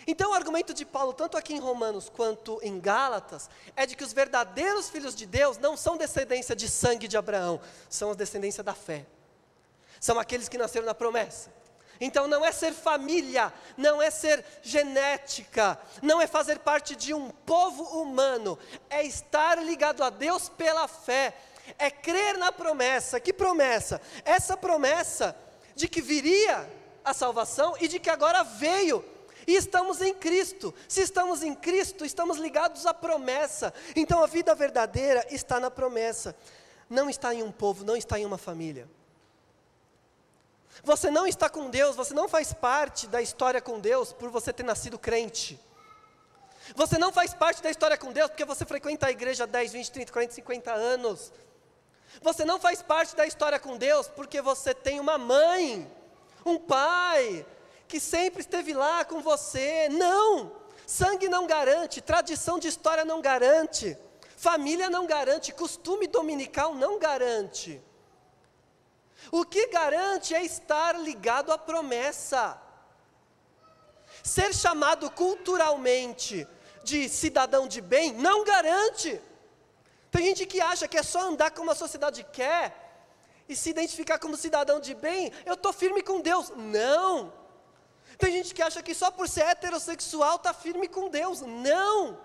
Então 0.05 0.29
o 0.29 0.35
argumento 0.35 0.75
de 0.75 0.85
Paulo, 0.85 1.11
tanto 1.11 1.35
aqui 1.37 1.55
em 1.55 1.59
Romanos 1.59 2.07
quanto 2.07 2.59
em 2.61 2.79
Gálatas, 2.79 3.49
é 3.75 3.87
de 3.87 3.95
que 3.95 4.03
os 4.03 4.13
verdadeiros 4.13 4.89
filhos 4.89 5.15
de 5.15 5.25
Deus 5.25 5.57
não 5.57 5.75
são 5.75 5.97
descendência 5.97 6.55
de 6.55 6.69
sangue 6.69 7.07
de 7.07 7.17
Abraão, 7.17 7.59
são 7.89 8.11
a 8.11 8.13
descendência 8.13 8.63
da 8.63 8.75
fé. 8.75 9.07
São 9.99 10.19
aqueles 10.19 10.47
que 10.47 10.55
nasceram 10.55 10.85
na 10.85 10.93
promessa. 10.93 11.64
Então 11.99 12.27
não 12.27 12.43
é 12.43 12.51
ser 12.51 12.73
família, 12.73 13.53
não 13.77 14.01
é 14.01 14.09
ser 14.09 14.43
genética, 14.61 15.79
não 16.01 16.21
é 16.21 16.27
fazer 16.27 16.59
parte 16.59 16.95
de 16.95 17.13
um 17.13 17.29
povo 17.29 17.83
humano, 18.01 18.57
é 18.89 19.03
estar 19.03 19.57
ligado 19.63 20.03
a 20.03 20.09
Deus 20.09 20.49
pela 20.49 20.87
fé, 20.87 21.33
é 21.79 21.89
crer 21.89 22.37
na 22.37 22.51
promessa. 22.51 23.19
Que 23.19 23.33
promessa? 23.33 24.01
Essa 24.23 24.57
promessa 24.57 25.35
de 25.75 25.87
que 25.87 26.01
viria 26.01 26.69
a 27.03 27.13
salvação 27.13 27.75
e 27.79 27.87
de 27.87 27.99
que 27.99 28.09
agora 28.09 28.43
veio. 28.43 29.03
E 29.47 29.55
estamos 29.55 30.01
em 30.01 30.13
Cristo. 30.13 30.73
Se 30.87 31.01
estamos 31.01 31.43
em 31.43 31.53
Cristo, 31.53 32.03
estamos 32.03 32.37
ligados 32.37 32.85
à 32.85 32.93
promessa. 32.93 33.73
Então 33.95 34.23
a 34.23 34.27
vida 34.27 34.55
verdadeira 34.55 35.25
está 35.29 35.59
na 35.59 35.69
promessa. 35.69 36.35
Não 36.89 37.09
está 37.09 37.33
em 37.33 37.43
um 37.43 37.51
povo, 37.51 37.83
não 37.83 37.95
está 37.95 38.19
em 38.19 38.25
uma 38.25 38.37
família. 38.37 38.89
Você 40.83 41.09
não 41.09 41.25
está 41.25 41.49
com 41.49 41.69
Deus, 41.69 41.95
você 41.95 42.13
não 42.13 42.27
faz 42.27 42.53
parte 42.53 43.07
da 43.07 43.21
história 43.21 43.61
com 43.61 43.79
Deus 43.79 44.13
por 44.13 44.29
você 44.29 44.53
ter 44.53 44.63
nascido 44.63 44.99
crente. 44.99 45.59
Você 46.75 46.97
não 46.97 47.11
faz 47.11 47.33
parte 47.33 47.61
da 47.61 47.69
história 47.69 47.97
com 47.97 48.11
Deus 48.11 48.29
porque 48.29 48.45
você 48.45 48.65
frequenta 48.65 49.07
a 49.07 49.11
igreja 49.11 49.45
10, 49.45 49.73
20, 49.73 49.91
30, 49.91 50.11
40, 50.11 50.33
50 50.33 50.71
anos. 50.73 51.31
Você 52.21 52.45
não 52.45 52.59
faz 52.59 52.81
parte 52.81 53.15
da 53.15 53.25
história 53.27 53.59
com 53.59 53.77
Deus 53.77 54.07
porque 54.07 54.41
você 54.41 54.73
tem 54.73 54.99
uma 54.99 55.17
mãe, 55.17 55.89
um 56.45 56.57
pai, 56.57 57.45
que 57.87 57.99
sempre 57.99 58.41
esteve 58.41 58.73
lá 58.73 59.05
com 59.05 59.21
você. 59.21 59.89
Não! 59.89 60.51
Sangue 60.87 61.27
não 61.27 61.47
garante, 61.47 62.01
tradição 62.01 62.59
de 62.59 62.67
história 62.67 63.03
não 63.03 63.19
garante, 63.19 63.97
família 64.37 64.87
não 64.87 65.07
garante, 65.07 65.51
costume 65.51 66.05
dominical 66.05 66.75
não 66.75 66.99
garante. 66.99 67.81
O 69.31 69.45
que 69.45 69.67
garante 69.67 70.33
é 70.33 70.43
estar 70.43 70.99
ligado 70.99 71.51
à 71.51 71.57
promessa. 71.57 72.59
Ser 74.23 74.53
chamado 74.53 75.09
culturalmente 75.11 76.47
de 76.83 77.09
cidadão 77.09 77.67
de 77.67 77.81
bem 77.81 78.13
não 78.13 78.43
garante. 78.43 79.19
Tem 80.11 80.25
gente 80.25 80.45
que 80.45 80.61
acha 80.61 80.87
que 80.87 80.97
é 80.97 81.03
só 81.03 81.21
andar 81.21 81.51
como 81.51 81.71
a 81.71 81.75
sociedade 81.75 82.25
quer 82.31 82.85
e 83.47 83.55
se 83.55 83.69
identificar 83.69 84.17
como 84.17 84.37
cidadão 84.37 84.79
de 84.79 84.93
bem, 84.95 85.31
eu 85.45 85.53
estou 85.53 85.71
firme 85.71 86.01
com 86.01 86.21
Deus. 86.21 86.51
Não! 86.55 87.33
Tem 88.17 88.31
gente 88.31 88.53
que 88.53 88.61
acha 88.61 88.81
que 88.81 88.93
só 88.93 89.11
por 89.11 89.27
ser 89.27 89.41
heterossexual 89.41 90.37
está 90.37 90.53
firme 90.53 90.87
com 90.87 91.09
Deus. 91.09 91.41
Não! 91.41 92.17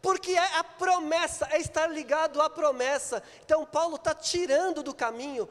Porque 0.00 0.32
é 0.32 0.56
a 0.56 0.64
promessa, 0.64 1.46
é 1.50 1.60
estar 1.60 1.86
ligado 1.88 2.40
à 2.40 2.48
promessa. 2.48 3.22
Então, 3.44 3.66
Paulo 3.66 3.96
está 3.96 4.14
tirando 4.14 4.82
do 4.82 4.94
caminho 4.94 5.48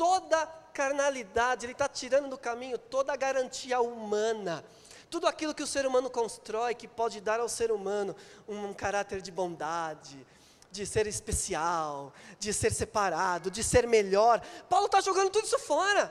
toda 0.00 0.46
carnalidade, 0.72 1.66
ele 1.66 1.72
está 1.72 1.86
tirando 1.86 2.30
do 2.30 2.38
caminho 2.38 2.78
toda 2.78 3.12
a 3.12 3.16
garantia 3.16 3.82
humana. 3.82 4.64
Tudo 5.10 5.26
aquilo 5.26 5.54
que 5.54 5.62
o 5.62 5.66
ser 5.66 5.84
humano 5.84 6.08
constrói, 6.08 6.74
que 6.74 6.88
pode 6.88 7.20
dar 7.20 7.38
ao 7.38 7.50
ser 7.50 7.70
humano 7.70 8.16
um 8.48 8.72
caráter 8.72 9.20
de 9.20 9.30
bondade, 9.30 10.26
de 10.72 10.86
ser 10.86 11.06
especial, 11.06 12.14
de 12.38 12.50
ser 12.50 12.72
separado, 12.72 13.50
de 13.50 13.62
ser 13.62 13.86
melhor. 13.86 14.40
Paulo 14.70 14.86
está 14.86 15.02
jogando 15.02 15.28
tudo 15.28 15.44
isso 15.44 15.58
fora. 15.58 16.10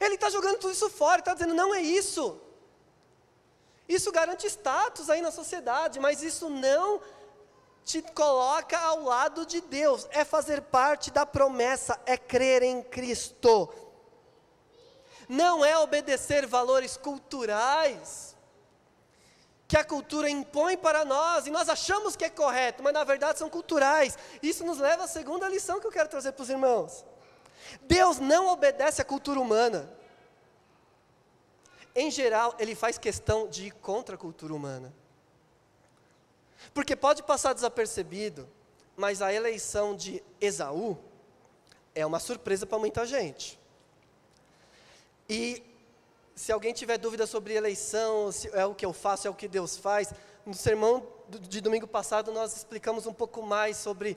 Ele 0.00 0.14
está 0.14 0.30
jogando 0.30 0.60
tudo 0.60 0.72
isso 0.72 0.88
fora, 0.88 1.18
está 1.18 1.34
dizendo: 1.34 1.54
não 1.54 1.74
é 1.74 1.80
isso. 1.80 2.40
Isso 3.88 4.12
garante 4.12 4.46
status 4.46 5.10
aí 5.10 5.20
na 5.20 5.32
sociedade, 5.32 5.98
mas 5.98 6.22
isso 6.22 6.48
não 6.48 7.00
te 7.84 8.02
coloca 8.02 8.78
ao 8.78 9.02
lado 9.02 9.46
de 9.46 9.60
Deus, 9.60 10.06
é 10.10 10.24
fazer 10.24 10.62
parte 10.62 11.10
da 11.10 11.24
promessa, 11.24 11.98
é 12.04 12.16
crer 12.16 12.62
em 12.62 12.82
Cristo. 12.82 13.68
Não 15.28 15.64
é 15.64 15.76
obedecer 15.78 16.46
valores 16.46 16.96
culturais 16.96 18.36
que 19.68 19.76
a 19.76 19.84
cultura 19.84 20.30
impõe 20.30 20.78
para 20.78 21.04
nós 21.04 21.46
e 21.46 21.50
nós 21.50 21.68
achamos 21.68 22.16
que 22.16 22.24
é 22.24 22.30
correto, 22.30 22.82
mas 22.82 22.94
na 22.94 23.04
verdade 23.04 23.38
são 23.38 23.50
culturais. 23.50 24.16
Isso 24.42 24.64
nos 24.64 24.78
leva 24.78 25.04
à 25.04 25.06
segunda 25.06 25.46
lição 25.46 25.78
que 25.78 25.86
eu 25.86 25.92
quero 25.92 26.08
trazer 26.08 26.32
para 26.32 26.42
os 26.42 26.48
irmãos. 26.48 27.04
Deus 27.82 28.18
não 28.18 28.48
obedece 28.48 29.02
à 29.02 29.04
cultura 29.04 29.38
humana. 29.38 29.92
Em 31.94 32.10
geral, 32.10 32.54
ele 32.58 32.74
faz 32.74 32.96
questão 32.96 33.46
de 33.46 33.66
ir 33.66 33.72
contra 33.72 34.14
a 34.14 34.18
cultura 34.18 34.54
humana. 34.54 34.94
Porque 36.74 36.96
pode 36.96 37.22
passar 37.22 37.52
desapercebido, 37.52 38.48
mas 38.96 39.22
a 39.22 39.32
eleição 39.32 39.96
de 39.96 40.22
Esaú 40.40 40.98
é 41.94 42.04
uma 42.04 42.18
surpresa 42.18 42.66
para 42.66 42.78
muita 42.78 43.06
gente. 43.06 43.58
E 45.28 45.62
se 46.34 46.52
alguém 46.52 46.72
tiver 46.72 46.98
dúvida 46.98 47.26
sobre 47.26 47.54
eleição, 47.54 48.30
se 48.30 48.48
é 48.52 48.64
o 48.64 48.74
que 48.74 48.86
eu 48.86 48.92
faço, 48.92 49.26
é 49.26 49.30
o 49.30 49.34
que 49.34 49.48
Deus 49.48 49.76
faz, 49.76 50.12
no 50.46 50.54
sermão 50.54 51.06
de 51.28 51.60
domingo 51.60 51.86
passado 51.86 52.32
nós 52.32 52.56
explicamos 52.56 53.06
um 53.06 53.12
pouco 53.12 53.42
mais 53.42 53.76
sobre 53.76 54.16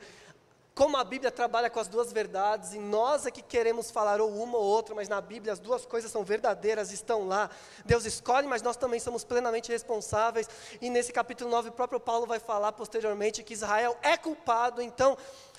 como 0.74 0.96
a 0.96 1.04
Bíblia 1.04 1.30
trabalha 1.30 1.70
com 1.70 1.80
as 1.80 1.88
duas 1.88 2.13
verdades, 2.13 2.74
e 2.74 2.80
nós 2.80 3.25
é 3.25 3.32
que 3.32 3.42
queremos 3.42 3.92
falar 3.92 4.22
ou 4.22 4.32
uma 4.42 4.58
ou 4.58 4.63
outra, 4.63 4.96
mas 4.96 5.10
na 5.10 5.20
Bíblia 5.20 5.51
as 5.51 5.60
duas 5.60 5.86
coisas 5.86 6.10
são 6.10 6.24
verdadeiras, 6.24 6.92
estão 6.92 7.28
lá. 7.28 7.50
Deus 7.86 8.06
escolhe, 8.06 8.48
mas 8.48 8.62
nós 8.62 8.78
também 8.78 9.00
somos 9.00 9.24
plenamente 9.25 9.70
responsáveis. 9.70 10.50
E 10.80 10.90
nesse 10.90 11.12
capítulo 11.12 11.50
9, 11.50 11.70
o 11.70 11.74
próprio 11.74 12.00
Paulo 12.00 12.25
vai 12.25 12.40
falar 12.40 12.72
posteriormente 12.72 13.44
que 13.44 13.54
Israel 13.54 13.98
é 14.01 14.16
culpado, 14.16 14.82
então, 14.82 15.18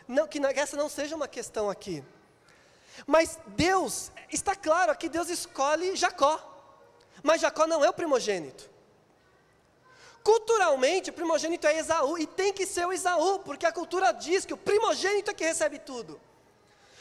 não, 0.09 0.27
que 0.27 0.39
essa 0.39 0.77
não 0.77 0.89
seja 0.89 1.15
uma 1.15 1.29
questão 1.29 1.69
aqui. 1.69 2.03
Mas 3.07 3.39
Deus, 3.49 4.11
está 4.31 4.55
claro 4.57 4.91
aqui, 4.91 5.09
Deus 5.11 5.29
escolhe 5.29 5.95
Jacó, 5.95 6.41
mas 7.23 7.41
Jacó 7.41 7.67
não 7.67 7.85
é 7.85 7.91
o 7.91 7.95
primogênito. 7.95 8.72
Culturalmente, 10.23 11.11
o 11.11 11.13
primogênito 11.13 11.67
é 11.67 11.77
Esaú, 11.79 12.17
e 12.17 12.27
tem 12.27 12.53
que 12.53 12.65
ser 12.67 12.87
o 12.87 12.93
Esaú, 12.93 13.41
porque 13.41 13.67
a 13.67 13.73
cultura 13.73 14.13
diz 14.13 14.45
que 14.45 14.55
o 14.55 14.57
primogênito 14.57 15.31
é 15.31 15.35
que 15.35 15.45
recebe 15.45 15.79
tudo. 15.79 16.21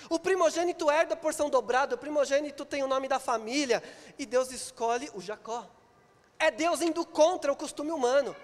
O 0.10 0.20
primogênito 0.20 0.90
herda 0.90 1.14
a 1.14 1.18
porção 1.18 1.50
dobrada, 1.50 1.96
o 1.96 1.98
primogênito 1.98 2.66
tem 2.66 2.84
o 2.84 2.88
nome 2.88 3.08
da 3.08 3.20
família, 3.20 3.84
e 4.18 4.26
Deus 4.26 4.52
escolhe 4.52 5.10
o 5.14 5.22
Jacó. 5.22 5.70
É 6.40 6.50
Deus 6.50 6.82
indo 6.82 7.06
contra 7.06 7.52
o 7.52 7.56
costume 7.56 7.92
humano. 7.92 8.36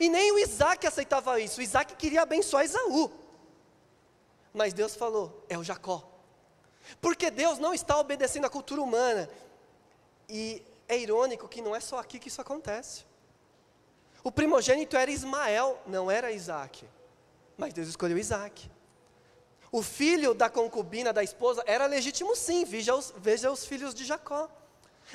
E 0.00 0.08
nem 0.08 0.32
o 0.32 0.38
Isaac 0.38 0.84
aceitava 0.86 1.38
isso, 1.38 1.60
o 1.60 1.62
Isaac 1.62 1.94
queria 1.94 2.22
abençoar 2.22 2.64
Esaú. 2.64 3.10
Mas 4.52 4.72
Deus 4.72 4.96
falou: 4.96 5.44
é 5.48 5.56
o 5.56 5.62
Jacó. 5.62 6.02
Porque 7.00 7.30
Deus 7.30 7.58
não 7.58 7.72
está 7.72 7.98
obedecendo 7.98 8.46
à 8.46 8.50
cultura 8.50 8.80
humana. 8.80 9.28
E 10.28 10.62
é 10.88 10.98
irônico 10.98 11.48
que 11.48 11.62
não 11.62 11.74
é 11.74 11.80
só 11.80 11.98
aqui 11.98 12.18
que 12.18 12.28
isso 12.28 12.40
acontece. 12.40 13.04
O 14.26 14.32
primogênito 14.32 14.96
era 14.96 15.08
Ismael, 15.08 15.80
não 15.86 16.10
era 16.10 16.32
Isaac. 16.32 16.84
Mas 17.56 17.72
Deus 17.72 17.86
escolheu 17.86 18.18
Isaac. 18.18 18.68
O 19.70 19.84
filho 19.84 20.34
da 20.34 20.50
concubina 20.50 21.12
da 21.12 21.22
esposa 21.22 21.62
era 21.64 21.86
legítimo 21.86 22.34
sim, 22.34 22.64
veja 22.64 22.92
os, 22.92 23.14
veja 23.18 23.52
os 23.52 23.64
filhos 23.64 23.94
de 23.94 24.04
Jacó. 24.04 24.50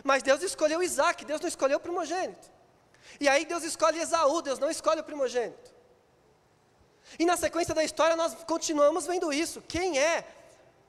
Mas 0.01 0.24
Deus 0.24 0.41
escolheu 0.41 0.82
Isaac, 0.82 1.25
Deus 1.25 1.41
não 1.41 1.50
escolheu 1.50 1.77
o 1.77 1.82
primogênito. 1.82 2.50
E 3.20 3.27
aí 3.27 3.44
Deus 3.44 3.63
escolhe 3.65 4.00
Esaú, 4.00 4.41
Deus 4.41 4.60
não 4.60 4.70
escolhe 4.70 5.01
o 5.01 5.03
primogênito. 5.03 5.75
E 7.20 7.25
na 7.25 7.36
sequência 7.36 7.75
da 7.75 7.84
história 7.84 8.15
nós 8.15 8.34
continuamos 8.46 9.08
vendo 9.08 9.34
isso. 9.34 9.62
Quem 9.68 10.00
é, 10.00 10.25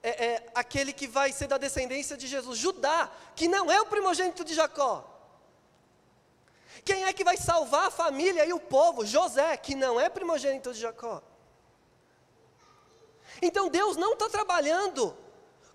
é, 0.00 0.26
é 0.26 0.46
aquele 0.54 0.92
que 0.92 1.08
vai 1.08 1.32
ser 1.32 1.48
da 1.48 1.58
descendência 1.58 2.16
de 2.16 2.28
Jesus? 2.28 2.56
Judá, 2.56 3.10
que 3.34 3.48
não 3.48 3.68
é 3.68 3.80
o 3.80 3.86
primogênito 3.86 4.44
de 4.44 4.54
Jacó. 4.54 5.11
Quem 6.84 7.04
é 7.04 7.12
que 7.12 7.24
vai 7.24 7.36
salvar 7.36 7.86
a 7.86 7.90
família 7.90 8.44
e 8.44 8.52
o 8.52 8.60
povo? 8.60 9.04
José, 9.04 9.56
que 9.56 9.74
não 9.74 10.00
é 10.00 10.08
primogênito 10.08 10.72
de 10.72 10.80
Jacó. 10.80 11.22
Então 13.40 13.68
Deus 13.68 13.96
não 13.96 14.12
está 14.14 14.28
trabalhando 14.28 15.16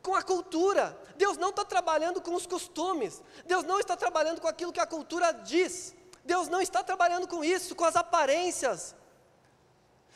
com 0.01 0.15
a 0.15 0.21
cultura, 0.21 0.97
Deus 1.15 1.37
não 1.37 1.49
está 1.49 1.65
trabalhando 1.65 2.21
com 2.21 2.33
os 2.33 2.45
costumes, 2.45 3.21
Deus 3.45 3.63
não 3.63 3.79
está 3.79 3.95
trabalhando 3.95 4.39
com 4.39 4.47
aquilo 4.47 4.71
que 4.71 4.79
a 4.79 4.85
cultura 4.85 5.31
diz, 5.31 5.95
Deus 6.23 6.47
não 6.47 6.61
está 6.61 6.83
trabalhando 6.83 7.27
com 7.27 7.43
isso, 7.43 7.75
com 7.75 7.85
as 7.85 7.95
aparências. 7.95 8.95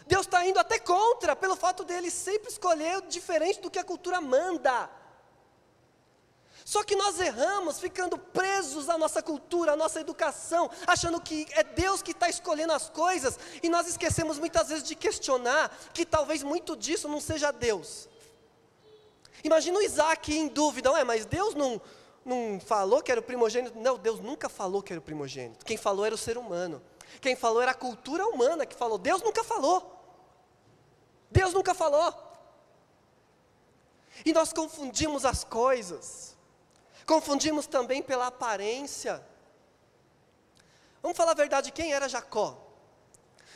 Deus 0.08 0.26
está 0.26 0.46
indo 0.46 0.60
até 0.60 0.80
contra, 0.80 1.36
pelo 1.36 1.56
fato 1.56 1.84
dele 1.84 2.12
sempre 2.12 2.50
escolher 2.50 3.02
diferente 3.04 3.62
do 3.62 3.72
que 3.72 3.80
a 3.80 3.84
cultura 3.84 4.20
manda. 4.20 4.90
Só 6.72 6.86
que 6.86 6.96
nós 6.96 7.20
erramos 7.20 7.82
ficando 7.82 8.18
presos 8.18 8.88
à 8.88 8.98
nossa 8.98 9.22
cultura, 9.22 9.74
à 9.74 9.76
nossa 9.76 10.00
educação, 10.00 10.72
achando 10.88 11.20
que 11.20 11.46
é 11.52 11.66
Deus 11.66 12.02
que 12.02 12.12
está 12.12 12.30
escolhendo 12.30 12.72
as 12.72 12.90
coisas, 12.90 13.38
e 13.62 13.68
nós 13.68 13.88
esquecemos 13.88 14.40
muitas 14.40 14.70
vezes 14.70 14.86
de 14.86 14.96
questionar 14.96 15.70
que 15.94 16.06
talvez 16.06 16.44
muito 16.44 16.78
disso 16.78 17.10
não 17.10 17.20
seja 17.20 17.52
Deus. 17.52 18.08
Imagina 19.44 19.80
o 19.80 19.82
Isaac 19.82 20.34
em 20.34 20.48
dúvida, 20.48 20.90
ué, 20.94 21.04
mas 21.04 21.26
Deus 21.26 21.56
não, 21.56 21.82
não 22.24 22.58
falou 22.66 23.02
que 23.02 23.12
era 23.12 23.20
o 23.20 23.24
primogênito? 23.24 23.78
Não, 23.78 23.98
Deus 23.98 24.22
nunca 24.22 24.48
falou 24.48 24.82
que 24.82 24.94
era 24.94 25.02
o 25.02 25.04
primogênito. 25.04 25.66
Quem 25.66 25.76
falou 25.76 26.06
era 26.06 26.16
o 26.16 26.18
ser 26.18 26.38
humano. 26.38 26.82
Quem 27.20 27.36
falou 27.36 27.62
era 27.62 27.72
a 27.72 27.76
cultura 27.76 28.26
humana 28.28 28.66
que 28.66 28.78
falou. 28.78 28.98
Deus 28.98 29.22
nunca 29.22 29.44
falou. 29.44 30.02
Deus 31.30 31.54
nunca 31.54 31.74
falou. 31.74 32.16
E 34.24 34.32
nós 34.32 34.54
confundimos 34.54 35.26
as 35.26 35.44
coisas. 35.44 36.31
Confundimos 37.12 37.68
também 37.68 38.02
pela 38.02 38.28
aparência. 38.28 39.22
Vamos 41.02 41.18
falar 41.18 41.34
a 41.34 41.42
verdade, 41.44 41.70
quem 41.70 41.92
era 41.92 42.08
Jacó? 42.08 42.58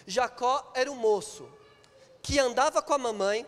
Jacó 0.05 0.73
era 0.75 0.91
um 0.91 0.95
moço 0.95 1.49
que 2.21 2.37
andava 2.37 2.81
com 2.81 2.93
a 2.93 2.97
mamãe, 2.97 3.47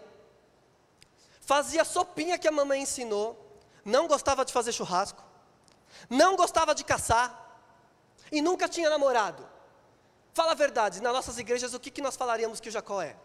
fazia 1.42 1.84
sopinha 1.84 2.38
que 2.38 2.48
a 2.48 2.52
mamãe 2.54 2.84
ensinou, 2.84 3.60
não 3.84 4.08
gostava 4.08 4.46
de 4.46 4.54
fazer 4.54 4.72
churrasco, 4.72 5.22
não 6.10 6.38
gostava 6.38 6.74
de 6.74 6.86
caçar 6.86 7.60
e 8.32 8.42
nunca 8.42 8.70
tinha 8.70 8.90
namorado. 8.90 9.46
Fala 10.34 10.54
a 10.54 10.56
verdade, 10.56 11.02
nas 11.02 11.12
nossas 11.12 11.38
igrejas 11.38 11.74
o 11.74 11.82
que, 11.82 11.92
que 11.92 12.02
nós 12.02 12.16
falaríamos 12.16 12.62
que 12.62 12.70
o 12.70 12.72
Jacó 12.72 13.02
é? 13.02 13.18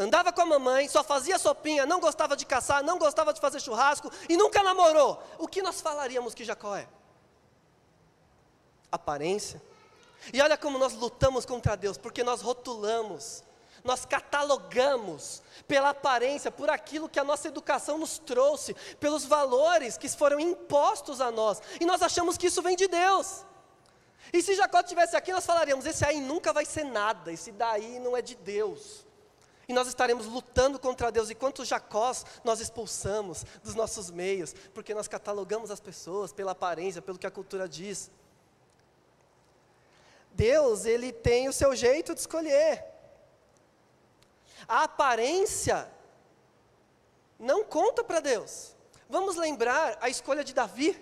Andava 0.00 0.32
com 0.32 0.40
a 0.40 0.46
mamãe, 0.46 0.88
só 0.88 1.04
fazia 1.04 1.38
sopinha, 1.38 1.84
não 1.84 2.00
gostava 2.00 2.36
de 2.36 2.46
caçar, 2.46 2.82
não 2.82 2.98
gostava 2.98 3.32
de 3.32 3.40
fazer 3.40 3.60
churrasco 3.60 4.10
e 4.28 4.36
nunca 4.36 4.62
namorou, 4.62 5.22
o 5.38 5.46
que 5.46 5.60
nós 5.60 5.80
falaríamos 5.80 6.34
que 6.34 6.44
Jacó 6.44 6.74
é? 6.74 6.88
Aparência. 8.90 9.62
E 10.32 10.40
olha 10.40 10.56
como 10.56 10.78
nós 10.78 10.94
lutamos 10.94 11.44
contra 11.44 11.76
Deus, 11.76 11.98
porque 11.98 12.24
nós 12.24 12.40
rotulamos, 12.40 13.44
nós 13.84 14.04
catalogamos 14.04 15.42
pela 15.68 15.90
aparência, 15.90 16.50
por 16.50 16.70
aquilo 16.70 17.08
que 17.08 17.20
a 17.20 17.24
nossa 17.24 17.48
educação 17.48 17.98
nos 17.98 18.18
trouxe, 18.18 18.74
pelos 18.98 19.24
valores 19.24 19.96
que 19.96 20.08
foram 20.08 20.40
impostos 20.40 21.20
a 21.20 21.30
nós, 21.30 21.62
e 21.80 21.84
nós 21.84 22.02
achamos 22.02 22.36
que 22.36 22.46
isso 22.46 22.62
vem 22.62 22.76
de 22.76 22.88
Deus. 22.88 23.44
E 24.32 24.42
se 24.42 24.54
Jacó 24.54 24.80
estivesse 24.80 25.16
aqui, 25.16 25.32
nós 25.32 25.44
falaríamos: 25.44 25.86
esse 25.86 26.04
aí 26.04 26.20
nunca 26.20 26.52
vai 26.52 26.64
ser 26.64 26.84
nada, 26.84 27.32
esse 27.32 27.50
daí 27.52 27.98
não 27.98 28.16
é 28.16 28.22
de 28.22 28.34
Deus. 28.34 29.04
E 29.70 29.72
nós 29.72 29.86
estaremos 29.86 30.26
lutando 30.26 30.80
contra 30.80 31.12
Deus. 31.12 31.30
E 31.30 31.34
quantos 31.36 31.68
Jacós 31.68 32.26
nós 32.42 32.58
expulsamos 32.58 33.46
dos 33.62 33.76
nossos 33.76 34.10
meios, 34.10 34.52
porque 34.74 34.92
nós 34.92 35.06
catalogamos 35.06 35.70
as 35.70 35.78
pessoas 35.78 36.32
pela 36.32 36.50
aparência, 36.50 37.00
pelo 37.00 37.16
que 37.16 37.26
a 37.26 37.30
cultura 37.30 37.68
diz. 37.68 38.10
Deus, 40.32 40.86
ele 40.86 41.12
tem 41.12 41.48
o 41.48 41.52
seu 41.52 41.76
jeito 41.76 42.14
de 42.14 42.20
escolher. 42.20 42.84
A 44.66 44.82
aparência 44.82 45.88
não 47.38 47.62
conta 47.62 48.02
para 48.02 48.18
Deus. 48.18 48.74
Vamos 49.08 49.36
lembrar 49.36 49.98
a 50.00 50.08
escolha 50.08 50.42
de 50.42 50.52
Davi. 50.52 51.00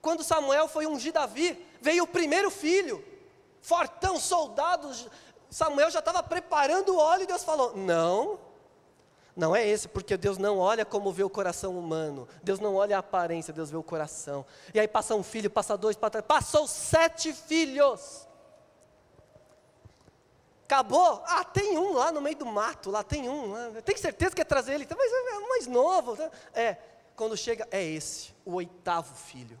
Quando 0.00 0.22
Samuel 0.22 0.68
foi 0.68 0.86
ungir 0.86 1.12
Davi, 1.12 1.60
veio 1.80 2.04
o 2.04 2.06
primeiro 2.06 2.52
filho, 2.52 3.04
fortão, 3.60 4.16
soldado. 4.16 4.88
Samuel 5.50 5.90
já 5.90 6.00
estava 6.00 6.22
preparando 6.22 6.94
o 6.94 6.98
óleo 6.98 7.22
e 7.22 7.26
Deus 7.26 7.44
falou: 7.44 7.76
Não, 7.76 8.38
não 9.38 9.54
é 9.54 9.64
esse, 9.64 9.86
porque 9.86 10.16
Deus 10.16 10.36
não 10.36 10.58
olha 10.58 10.84
como 10.84 11.12
vê 11.12 11.22
o 11.22 11.30
coração 11.30 11.78
humano. 11.78 12.26
Deus 12.42 12.58
não 12.58 12.74
olha 12.74 12.96
a 12.96 12.98
aparência, 12.98 13.52
Deus 13.52 13.70
vê 13.70 13.76
o 13.76 13.82
coração. 13.84 14.44
E 14.74 14.80
aí 14.80 14.88
passa 14.88 15.14
um 15.14 15.22
filho, 15.22 15.48
passa 15.48 15.76
dois, 15.76 15.96
passa 15.96 16.20
passou 16.20 16.66
sete 16.66 17.32
filhos. 17.32 18.26
Acabou? 20.64 21.22
Ah, 21.24 21.44
tem 21.44 21.78
um 21.78 21.94
lá 21.94 22.10
no 22.10 22.20
meio 22.20 22.36
do 22.36 22.46
mato, 22.46 22.90
lá 22.90 23.04
tem 23.04 23.28
um. 23.28 23.52
Lá. 23.52 23.80
Tem 23.80 23.96
certeza 23.96 24.34
que 24.34 24.42
é 24.42 24.44
trazer 24.44 24.74
ele? 24.74 24.86
Mas 24.90 25.12
é 25.12 25.38
mais 25.48 25.66
novo. 25.68 26.16
Né? 26.16 26.30
É, 26.52 26.76
quando 27.14 27.36
chega, 27.36 27.66
é 27.70 27.82
esse, 27.82 28.34
o 28.44 28.54
oitavo 28.54 29.14
filho. 29.14 29.58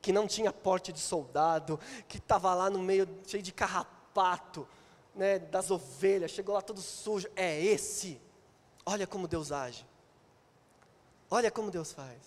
Que 0.00 0.10
não 0.10 0.26
tinha 0.26 0.50
porte 0.52 0.90
de 0.90 1.00
soldado, 1.00 1.78
que 2.08 2.16
estava 2.16 2.54
lá 2.54 2.70
no 2.70 2.78
meio 2.78 3.06
cheio 3.26 3.42
de 3.42 3.52
carrapato, 3.52 4.66
né, 5.20 5.38
das 5.38 5.70
ovelhas, 5.70 6.30
chegou 6.30 6.54
lá 6.54 6.62
todo 6.62 6.80
sujo. 6.80 7.28
É 7.36 7.62
esse. 7.62 8.18
Olha 8.86 9.06
como 9.06 9.28
Deus 9.28 9.52
age. 9.52 9.86
Olha 11.30 11.50
como 11.50 11.70
Deus 11.70 11.92
faz. 11.92 12.18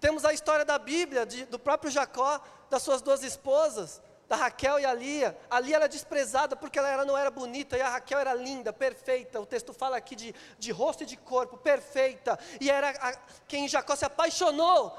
Temos 0.00 0.24
a 0.24 0.32
história 0.32 0.64
da 0.64 0.78
Bíblia, 0.78 1.26
de, 1.26 1.44
do 1.44 1.58
próprio 1.58 1.90
Jacó, 1.90 2.40
das 2.70 2.82
suas 2.82 3.02
duas 3.02 3.22
esposas 3.22 4.00
da 4.26 4.36
Raquel 4.36 4.80
e 4.80 4.86
a 4.86 4.94
Lia. 4.94 5.38
A 5.50 5.60
Lia 5.60 5.76
era 5.76 5.86
desprezada 5.86 6.56
porque 6.56 6.78
ela, 6.78 7.04
não 7.04 7.18
era 7.18 7.30
bonita 7.30 7.76
e 7.76 7.82
a 7.82 7.90
Raquel 7.90 8.18
era 8.18 8.32
linda, 8.32 8.72
perfeita. 8.72 9.38
O 9.38 9.44
texto 9.44 9.74
fala 9.74 9.98
aqui 9.98 10.16
de, 10.16 10.34
de 10.58 10.72
rosto 10.72 11.02
e 11.02 11.06
de 11.06 11.18
corpo, 11.18 11.58
perfeita. 11.58 12.38
E 12.58 12.70
era 12.70 12.88
a, 12.88 13.14
quem 13.46 13.68
Jacó 13.68 13.94
se 13.94 14.06
apaixonou. 14.06 14.96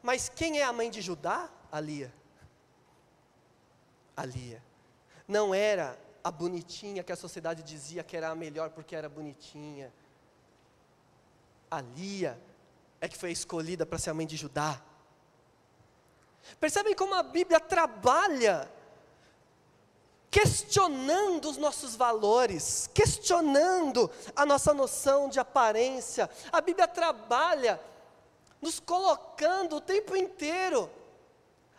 Mas 0.00 0.28
quem 0.28 0.60
é 0.60 0.62
a 0.62 0.72
mãe 0.72 0.88
de 0.88 1.00
Judá? 1.00 1.50
A 1.72 1.80
Lia. 1.80 2.14
A 4.16 4.24
Lia. 4.24 4.69
Não 5.30 5.54
era 5.54 5.96
a 6.24 6.30
bonitinha 6.32 7.04
que 7.04 7.12
a 7.12 7.16
sociedade 7.16 7.62
dizia 7.62 8.02
que 8.02 8.16
era 8.16 8.30
a 8.30 8.34
melhor 8.34 8.70
porque 8.70 8.96
era 8.96 9.08
bonitinha. 9.08 9.92
A 11.70 11.80
Lia 11.80 12.36
é 13.00 13.08
que 13.08 13.16
foi 13.16 13.30
escolhida 13.30 13.86
para 13.86 13.96
ser 13.96 14.10
a 14.10 14.14
mãe 14.14 14.26
de 14.26 14.36
Judá. 14.36 14.82
Percebem 16.58 16.96
como 16.96 17.14
a 17.14 17.22
Bíblia 17.22 17.60
trabalha 17.60 18.68
questionando 20.32 21.48
os 21.48 21.56
nossos 21.56 21.94
valores, 21.94 22.90
questionando 22.92 24.10
a 24.34 24.44
nossa 24.44 24.74
noção 24.74 25.28
de 25.28 25.38
aparência. 25.38 26.28
A 26.50 26.60
Bíblia 26.60 26.88
trabalha 26.88 27.80
nos 28.60 28.80
colocando 28.80 29.76
o 29.76 29.80
tempo 29.80 30.16
inteiro 30.16 30.90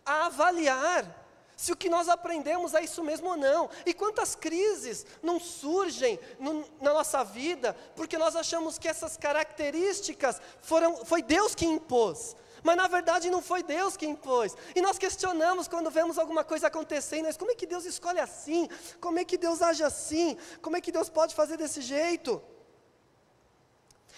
a 0.05 0.27
avaliar 0.27 1.20
se 1.61 1.71
o 1.71 1.75
que 1.75 1.91
nós 1.91 2.09
aprendemos 2.09 2.73
é 2.73 2.83
isso 2.83 3.03
mesmo 3.03 3.29
ou 3.29 3.37
não. 3.37 3.69
E 3.85 3.93
quantas 3.93 4.33
crises 4.33 5.05
não 5.21 5.39
surgem 5.39 6.19
no, 6.39 6.65
na 6.81 6.91
nossa 6.91 7.23
vida 7.23 7.77
porque 7.95 8.17
nós 8.17 8.35
achamos 8.35 8.79
que 8.79 8.87
essas 8.87 9.15
características 9.15 10.41
foram, 10.59 11.05
foi 11.05 11.21
Deus 11.21 11.53
que 11.53 11.63
impôs. 11.63 12.35
Mas 12.63 12.75
na 12.75 12.87
verdade 12.87 13.29
não 13.29 13.43
foi 13.43 13.61
Deus 13.61 13.95
quem 13.95 14.09
impôs. 14.09 14.57
E 14.75 14.81
nós 14.81 14.97
questionamos 14.97 15.67
quando 15.67 15.91
vemos 15.91 16.17
alguma 16.17 16.43
coisa 16.43 16.65
acontecendo, 16.65 17.25
mas 17.25 17.37
como 17.37 17.51
é 17.51 17.55
que 17.55 17.67
Deus 17.67 17.85
escolhe 17.85 18.19
assim? 18.19 18.67
Como 18.99 19.19
é 19.19 19.23
que 19.23 19.37
Deus 19.37 19.61
age 19.61 19.83
assim? 19.83 20.35
Como 20.63 20.75
é 20.75 20.81
que 20.81 20.91
Deus 20.91 21.09
pode 21.09 21.35
fazer 21.35 21.57
desse 21.57 21.79
jeito? 21.79 22.41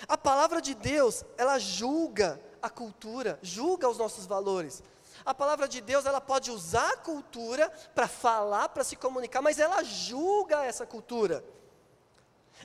A 0.08 0.18
palavra 0.18 0.62
de 0.62 0.74
Deus, 0.74 1.26
ela 1.38 1.60
julga 1.60 2.40
a 2.62 2.70
cultura, 2.70 3.38
julga 3.42 3.90
os 3.90 3.98
nossos 3.98 4.26
valores. 4.26 4.82
A 5.26 5.34
palavra 5.34 5.68
de 5.68 5.80
Deus, 5.80 6.06
ela 6.06 6.20
pode 6.20 6.52
usar 6.52 6.90
a 6.94 6.98
cultura 6.98 7.70
para 7.96 8.08
falar, 8.08 8.70
para 8.70 8.84
se 8.84 8.96
comunicar, 8.96 9.42
mas 9.42 9.60
ela 9.60 9.84
julga 9.84 10.64
essa 10.66 10.86
cultura. 10.86 11.44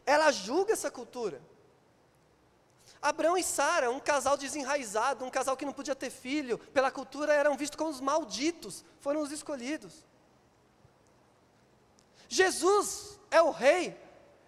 Ela 0.05 0.31
julga 0.33 0.73
essa 0.73 0.91
cultura. 0.91 1.41
Abraão 3.01 3.37
e 3.37 3.45
Sara, 3.45 3.91
um 3.91 4.01
casal 4.01 4.37
desenraizado, 4.37 5.25
um 5.25 5.31
casal 5.31 5.57
que 5.57 5.65
não 5.65 5.73
podia 5.73 5.95
ter 5.95 6.11
filho, 6.11 6.59
pela 6.59 6.91
cultura 6.91 7.33
eram 7.33 7.57
vistos 7.57 7.77
como 7.77 7.91
os 7.91 8.01
malditos, 8.01 8.85
foram 8.99 9.21
os 9.21 9.31
escolhidos. 9.31 10.05
Jesus 12.29 13.21
é 13.31 13.41
o 13.41 13.51
rei. 13.51 13.97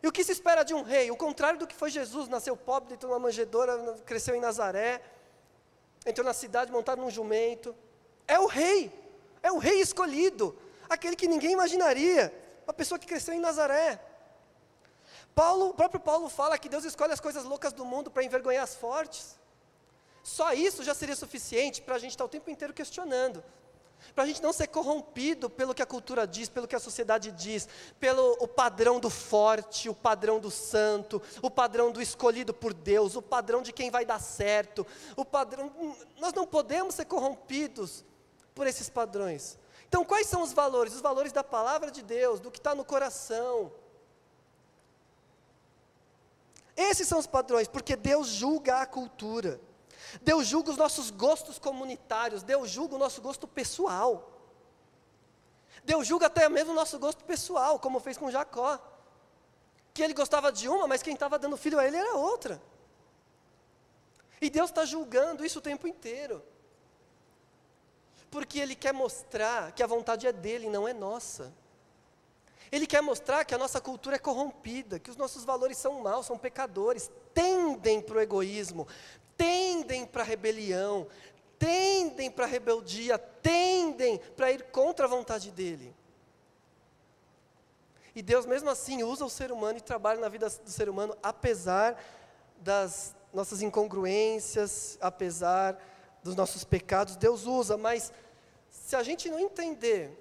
E 0.03 0.09
o 0.09 0.13
que 0.13 0.25
se 0.25 0.33
espera 0.33 0.65
de 0.65 0.75
um 0.75 0.83
rei? 0.83 1.11
O 1.11 1.17
contrário 1.17 1.59
do 1.59 1.67
que 1.67 1.75
foi 1.75 1.91
Jesus, 1.91 2.29
nasceu 2.29 2.57
pobre, 2.57 2.95
entrou 2.95 3.13
numa 3.13 3.21
manjedoura, 3.21 3.99
cresceu 4.05 4.35
em 4.35 4.41
Nazaré, 4.41 5.03
entrou 6.05 6.25
na 6.25 6.33
cidade 6.33 6.73
montado 6.73 7.01
num 7.01 7.11
jumento. 7.11 7.75
É 8.31 8.39
o 8.39 8.47
rei, 8.47 8.93
é 9.43 9.51
o 9.51 9.59
rei 9.59 9.81
escolhido, 9.81 10.57
aquele 10.89 11.17
que 11.17 11.27
ninguém 11.27 11.51
imaginaria, 11.51 12.33
uma 12.65 12.73
pessoa 12.73 12.97
que 12.97 13.05
cresceu 13.05 13.35
em 13.35 13.41
Nazaré. 13.41 14.01
Paulo, 15.35 15.71
o 15.71 15.75
próprio 15.75 16.01
Paulo 16.01 16.29
fala 16.29 16.57
que 16.57 16.69
Deus 16.69 16.85
escolhe 16.85 17.13
as 17.13 17.19
coisas 17.19 17.43
loucas 17.45 17.73
do 17.73 17.85
mundo 17.85 18.09
para 18.09 18.23
envergonhar 18.23 18.63
as 18.63 18.77
fortes. 18.77 19.37
Só 20.23 20.53
isso 20.53 20.85
já 20.85 20.95
seria 20.95 21.17
suficiente 21.17 21.83
para 21.83 21.97
a 21.97 21.99
gente 21.99 22.13
estar 22.13 22.23
tá 22.23 22.27
o 22.27 22.29
tempo 22.29 22.49
inteiro 22.49 22.73
questionando. 22.73 23.43
Para 24.15 24.23
a 24.23 24.27
gente 24.29 24.41
não 24.41 24.53
ser 24.53 24.69
corrompido 24.69 25.51
pelo 25.51 25.75
que 25.75 25.83
a 25.83 25.87
cultura 25.87 26.25
diz, 26.25 26.49
pelo 26.49 26.69
que 26.69 26.77
a 26.77 26.81
sociedade 26.81 27.33
diz, 27.33 27.69
pelo 27.99 28.37
o 28.39 28.47
padrão 28.47 29.01
do 29.01 29.11
forte, 29.11 29.89
o 29.89 29.95
padrão 29.95 30.39
do 30.39 30.53
santo, 30.53 31.21
o 31.43 31.51
padrão 31.51 31.91
do 31.91 32.01
escolhido 32.01 32.55
por 32.55 32.73
Deus, 32.73 33.17
o 33.17 33.23
padrão 33.23 33.61
de 33.61 33.73
quem 33.73 33.91
vai 33.91 34.05
dar 34.05 34.21
certo, 34.21 34.87
o 35.17 35.25
padrão. 35.25 35.73
Nós 36.21 36.33
não 36.33 36.47
podemos 36.47 36.95
ser 36.95 37.07
corrompidos 37.07 38.05
por 38.55 38.67
esses 38.67 38.89
padrões. 38.89 39.59
Então, 39.89 40.05
quais 40.05 40.27
são 40.27 40.43
os 40.43 40.53
valores? 40.53 40.95
Os 40.95 41.01
valores 41.01 41.33
da 41.33 41.43
palavra 41.43 41.91
de 41.91 42.03
Deus, 42.03 42.41
do 42.41 42.51
que 42.51 42.59
está 42.59 42.75
no 42.75 42.85
coração. 42.85 43.73
Esses 46.77 47.09
são 47.09 47.19
os 47.19 47.27
padrões, 47.27 47.69
porque 47.69 47.97
Deus 47.97 48.29
julga 48.29 48.81
a 48.81 48.87
cultura. 48.87 49.61
Deus 50.23 50.47
julga 50.47 50.71
os 50.71 50.77
nossos 50.77 51.11
gostos 51.11 51.59
comunitários, 51.59 52.43
Deus 52.43 52.71
julga 52.71 52.95
o 52.95 52.99
nosso 52.99 53.21
gosto 53.21 53.47
pessoal. 53.47 54.31
Deus 55.85 56.07
julga 56.07 56.27
até 56.27 56.49
mesmo 56.49 56.73
o 56.73 56.75
nosso 56.75 56.99
gosto 56.99 57.25
pessoal, 57.25 57.79
como 57.79 58.01
fez 58.01 58.17
com 58.17 58.31
Jacó. 58.31 58.79
Que 59.93 60.03
ele 60.03 60.15
gostava 60.15 60.53
de 60.53 60.69
uma, 60.69 60.87
mas 60.87 61.03
quem 61.03 61.15
estava 61.15 61.39
dando 61.39 61.57
filho 61.57 61.79
a 61.79 61.87
ele 61.87 61.97
era 61.97 62.15
outra. 62.15 62.63
E 64.41 64.49
Deus 64.49 64.71
está 64.71 64.85
julgando 64.85 65.45
isso 65.45 65.59
o 65.59 65.63
tempo 65.63 65.87
inteiro. 65.87 66.43
Porque 68.31 68.59
Ele 68.59 68.75
quer 68.75 68.93
mostrar 68.93 69.73
que 69.73 69.83
a 69.83 69.87
vontade 69.87 70.27
é 70.27 70.33
dele, 70.33 70.69
não 70.69 70.87
é 70.87 70.93
nossa. 70.93 71.53
Ele 72.71 72.87
quer 72.87 73.03
mostrar 73.03 73.45
que 73.45 73.55
a 73.55 73.59
nossa 73.59 73.81
cultura 73.81 74.17
é 74.17 74.19
corrompida, 74.19 74.99
que 74.99 75.11
os 75.11 75.17
nossos 75.17 75.45
valores 75.45 75.77
são 75.77 76.01
maus, 76.01 76.27
são 76.27 76.39
pecadores, 76.39 77.11
tendem 77.35 78.01
para 78.01 78.19
o 78.19 78.21
egoísmo, 78.21 78.87
tendem 79.37 80.07
para 80.07 80.23
a 80.23 80.27
rebelião, 80.27 81.09
tendem 81.59 82.31
para 82.31 82.45
a 82.45 82.49
rebeldia, 82.49 83.19
tendem 83.19 84.19
para 84.37 84.53
ir 84.53 84.63
contra 84.71 85.07
a 85.07 85.09
vontade 85.09 85.51
dele. 85.51 85.95
E 88.15 88.23
Deus, 88.23 88.47
mesmo 88.47 88.71
assim, 88.71 89.03
usa 89.03 89.25
o 89.25 89.31
ser 89.31 89.51
humano 89.51 89.79
e 89.79 89.83
trabalha 89.83 90.21
na 90.21 90.29
vida 90.29 90.49
do 90.49 90.71
ser 90.71 90.89
humano, 90.89 91.17
apesar 91.23 92.01
das 92.59 93.15
nossas 93.33 93.63
incongruências, 93.63 94.99
apesar 95.01 95.81
dos 96.23 96.35
nossos 96.35 96.65
pecados, 96.65 97.17
Deus 97.17 97.47
usa, 97.47 97.77
mas 97.77 98.13
se 98.71 98.95
a 98.95 99.03
gente 99.03 99.31
não 99.31 99.39
entender 99.39 100.17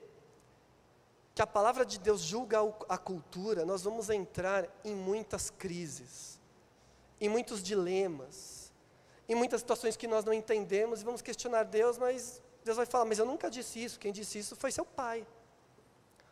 que 1.35 1.41
a 1.41 1.47
palavra 1.47 1.85
de 1.85 1.99
Deus 1.99 2.21
julga 2.21 2.59
a 2.87 2.97
cultura, 2.97 3.65
nós 3.65 3.83
vamos 3.83 4.09
entrar 4.09 4.67
em 4.83 4.95
muitas 4.95 5.49
crises, 5.49 6.39
em 7.19 7.29
muitos 7.29 7.61
dilemas, 7.63 8.73
em 9.27 9.35
muitas 9.35 9.61
situações 9.61 9.95
que 9.95 10.07
nós 10.07 10.25
não 10.25 10.33
entendemos 10.33 11.01
e 11.01 11.05
vamos 11.05 11.21
questionar 11.21 11.63
Deus, 11.63 11.97
mas 11.97 12.41
Deus 12.63 12.77
vai 12.77 12.85
falar: 12.85 13.05
Mas 13.05 13.19
eu 13.19 13.25
nunca 13.25 13.49
disse 13.49 13.83
isso, 13.83 13.99
quem 13.99 14.11
disse 14.11 14.39
isso 14.39 14.55
foi 14.55 14.71
seu 14.71 14.85
pai. 14.85 15.25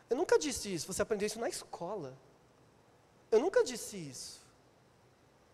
Eu 0.09 0.17
nunca 0.17 0.39
disse 0.39 0.73
isso, 0.73 0.91
você 0.91 1.01
aprendeu 1.01 1.27
isso 1.27 1.39
na 1.39 1.49
escola. 1.49 2.17
Eu 3.29 3.39
nunca 3.39 3.63
disse 3.63 3.97
isso. 3.97 4.41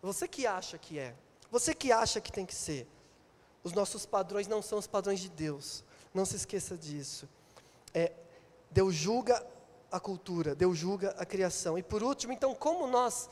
Você 0.00 0.28
que 0.28 0.46
acha 0.46 0.78
que 0.78 0.98
é, 0.98 1.14
você 1.50 1.74
que 1.74 1.90
acha 1.92 2.20
que 2.20 2.32
tem 2.32 2.46
que 2.46 2.54
ser. 2.54 2.86
Os 3.64 3.72
nossos 3.72 4.04
padrões 4.04 4.46
não 4.46 4.60
são 4.60 4.78
os 4.78 4.86
padrões 4.86 5.18
de 5.18 5.30
Deus. 5.30 5.82
Não 6.12 6.24
se 6.24 6.36
esqueça 6.36 6.76
disso. 6.76 7.28
É, 7.92 8.12
Deus 8.70 8.94
julga 8.94 9.44
a 9.90 9.98
cultura, 9.98 10.54
Deus 10.54 10.76
julga 10.76 11.10
a 11.18 11.24
criação. 11.24 11.78
E 11.78 11.82
por 11.82 12.02
último, 12.02 12.32
então, 12.32 12.54
como 12.54 12.86
nós 12.86 13.30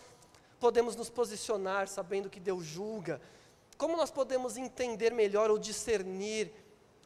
podemos 0.58 0.96
nos 0.96 1.10
posicionar 1.10 1.86
sabendo 1.86 2.30
que 2.30 2.40
Deus 2.40 2.64
julga? 2.64 3.20
Como 3.76 3.96
nós 3.96 4.10
podemos 4.10 4.56
entender 4.56 5.12
melhor 5.12 5.50
ou 5.50 5.58
discernir 5.58 6.52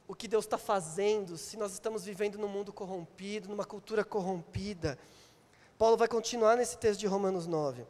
o 0.07 0.15
que 0.15 0.29
Deus 0.29 0.45
está 0.45 0.59
fazendo 0.59 1.37
se 1.37 1.57
nós 1.57 1.73
estamos 1.73 2.05
vivendo 2.05 2.39
num 2.39 2.49
mundo 2.49 2.73
corrompido, 2.73 3.49
numa 3.49 3.65
cultura 3.65 4.05
corrompida? 4.05 4.99
Paulo 5.79 5.97
vai 5.97 6.07
continuar 6.07 6.57
nesse 6.57 6.77
texto 6.79 7.01
de 7.01 7.07
Romanos 7.07 7.47
9. 7.47 7.87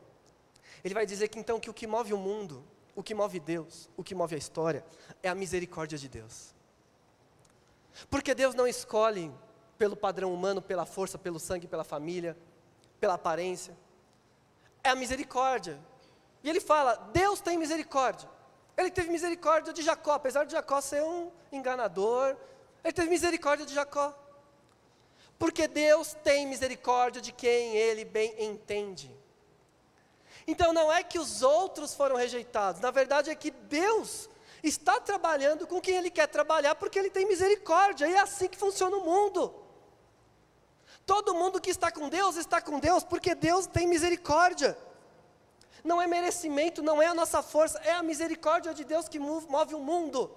Ele 0.84 0.94
vai 0.94 1.04
dizer 1.04 1.28
que 1.28 1.38
então 1.38 1.58
que 1.58 1.68
o 1.68 1.74
que 1.74 1.86
move 1.86 2.14
o 2.14 2.18
mundo, 2.18 2.64
o 2.96 3.02
que 3.02 3.14
move 3.14 3.38
Deus, 3.38 3.90
o 3.96 4.02
que 4.02 4.14
move 4.14 4.34
a 4.34 4.38
história, 4.38 4.84
é 5.22 5.28
a 5.28 5.34
misericórdia 5.34 5.98
de 5.98 6.08
Deus. 6.08 6.54
Porque 8.10 8.34
Deus 8.34 8.54
não 8.54 8.66
escolhe 8.66 9.30
pelo 9.76 9.94
padrão 9.94 10.32
humano, 10.32 10.62
pela 10.62 10.86
força, 10.86 11.18
pelo 11.18 11.38
sangue, 11.38 11.68
pela 11.68 11.84
família, 11.84 12.36
pela 12.98 13.14
aparência. 13.14 13.76
É 14.82 14.88
a 14.88 14.96
misericórdia. 14.96 15.78
E 16.42 16.48
ele 16.48 16.60
fala: 16.60 16.96
Deus 17.12 17.40
tem 17.40 17.58
misericórdia. 17.58 18.28
Ele 18.76 18.90
teve 18.90 19.10
misericórdia 19.10 19.72
de 19.72 19.82
Jacó, 19.82 20.12
apesar 20.12 20.44
de 20.44 20.52
Jacó 20.52 20.80
ser 20.80 21.02
um 21.02 21.30
enganador, 21.52 22.36
ele 22.82 22.92
teve 22.92 23.08
misericórdia 23.08 23.64
de 23.66 23.74
Jacó. 23.74 24.14
Porque 25.38 25.68
Deus 25.68 26.14
tem 26.24 26.46
misericórdia 26.46 27.20
de 27.20 27.32
quem 27.32 27.76
ele 27.76 28.04
bem 28.04 28.34
entende. 28.38 29.14
Então 30.46 30.72
não 30.72 30.92
é 30.92 31.02
que 31.02 31.18
os 31.18 31.42
outros 31.42 31.94
foram 31.94 32.16
rejeitados, 32.16 32.80
na 32.80 32.90
verdade 32.90 33.30
é 33.30 33.34
que 33.34 33.50
Deus 33.50 34.28
está 34.62 35.00
trabalhando 35.00 35.66
com 35.66 35.80
quem 35.80 35.96
ele 35.96 36.10
quer 36.10 36.26
trabalhar 36.26 36.74
porque 36.74 36.98
ele 36.98 37.10
tem 37.10 37.26
misericórdia, 37.26 38.06
e 38.06 38.14
é 38.14 38.20
assim 38.20 38.48
que 38.48 38.56
funciona 38.56 38.96
o 38.96 39.04
mundo. 39.04 39.54
Todo 41.04 41.34
mundo 41.34 41.60
que 41.60 41.70
está 41.70 41.90
com 41.90 42.08
Deus 42.08 42.36
está 42.36 42.60
com 42.60 42.80
Deus 42.80 43.04
porque 43.04 43.34
Deus 43.34 43.66
tem 43.66 43.86
misericórdia. 43.86 44.76
Não 45.84 46.02
é 46.02 46.06
merecimento, 46.08 46.82
não 46.82 47.00
é 47.00 47.06
a 47.06 47.14
nossa 47.14 47.40
força, 47.42 47.78
é 47.84 47.92
a 47.92 48.02
misericórdia 48.02 48.74
de 48.74 48.84
Deus 48.84 49.08
que 49.08 49.20
move 49.20 49.74
o 49.74 49.78
mundo. 49.78 50.28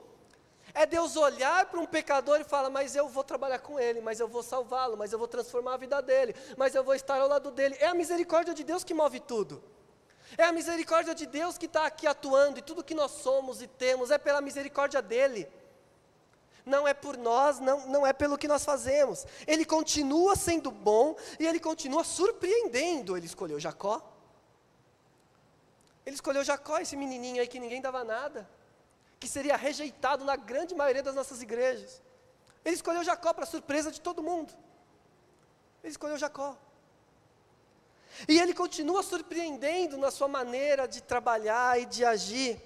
É 0.76 0.86
Deus 0.86 1.16
olhar 1.16 1.66
para 1.66 1.80
um 1.80 1.88
pecador 1.88 2.40
e 2.40 2.44
falar: 2.44 2.70
Mas 2.70 2.96
eu 2.96 3.08
vou 3.08 3.24
trabalhar 3.24 3.58
com 3.58 3.80
ele, 3.80 4.00
mas 4.00 4.20
eu 4.20 4.28
vou 4.28 4.44
salvá-lo, 4.44 4.96
mas 4.96 5.12
eu 5.12 5.18
vou 5.18 5.28
transformar 5.28 5.74
a 5.74 5.78
vida 5.78 6.00
dele, 6.04 6.36
mas 6.56 6.76
eu 6.76 6.84
vou 6.84 6.94
estar 6.94 7.20
ao 7.20 7.28
lado 7.28 7.50
dele. 7.50 7.76
É 7.80 7.88
a 7.88 7.96
misericórdia 7.96 8.54
de 8.54 8.64
Deus 8.64 8.84
que 8.84 8.94
move 8.94 9.20
tudo. 9.20 9.64
É 10.38 10.44
a 10.44 10.52
misericórdia 10.52 11.16
de 11.16 11.26
Deus 11.26 11.58
que 11.58 11.66
está 11.66 11.86
aqui 11.86 12.06
atuando, 12.08 12.60
e 12.60 12.62
tudo 12.62 12.84
que 12.84 12.94
nós 12.94 13.12
somos 13.12 13.62
e 13.62 13.68
temos 13.68 14.12
é 14.12 14.18
pela 14.18 14.42
misericórdia 14.42 15.02
dEle. 15.02 15.48
Não 16.66 16.88
é 16.88 16.94
por 16.94 17.18
nós, 17.18 17.60
não, 17.60 17.88
não 17.88 18.06
é 18.06 18.14
pelo 18.14 18.38
que 18.38 18.48
nós 18.48 18.64
fazemos. 18.64 19.26
Ele 19.48 19.66
continua 19.66 20.36
sendo 20.36 20.70
bom 20.70 21.16
e 21.40 21.48
ele 21.48 21.60
continua 21.60 22.04
surpreendendo. 22.04 23.18
Ele 23.18 23.26
escolheu 23.26 23.60
Jacó. 23.60 23.96
Ele 26.06 26.16
escolheu 26.16 26.44
Jacó, 26.44 26.78
esse 26.78 26.96
menininho 26.96 27.42
aí 27.42 27.48
que 27.48 27.60
ninguém 27.60 27.82
dava 27.82 28.04
nada, 28.04 28.50
que 29.20 29.28
seria 29.28 29.56
rejeitado 29.56 30.24
na 30.24 30.36
grande 30.36 30.76
maioria 30.76 31.04
das 31.04 31.16
nossas 31.16 31.42
igrejas. 31.42 32.02
Ele 32.64 32.76
escolheu 32.76 33.04
Jacó 33.04 33.34
para 33.34 33.46
surpresa 33.46 33.92
de 33.92 34.02
todo 34.02 34.24
mundo. 34.24 34.54
Ele 35.84 35.92
escolheu 35.92 36.18
Jacó. 36.18 36.58
E 38.28 38.40
ele 38.40 38.54
continua 38.54 39.04
surpreendendo 39.04 39.98
na 39.98 40.12
sua 40.12 40.28
maneira 40.28 40.88
de 40.88 41.02
trabalhar 41.02 41.80
e 41.80 41.86
de 41.86 42.04
agir. 42.04 42.62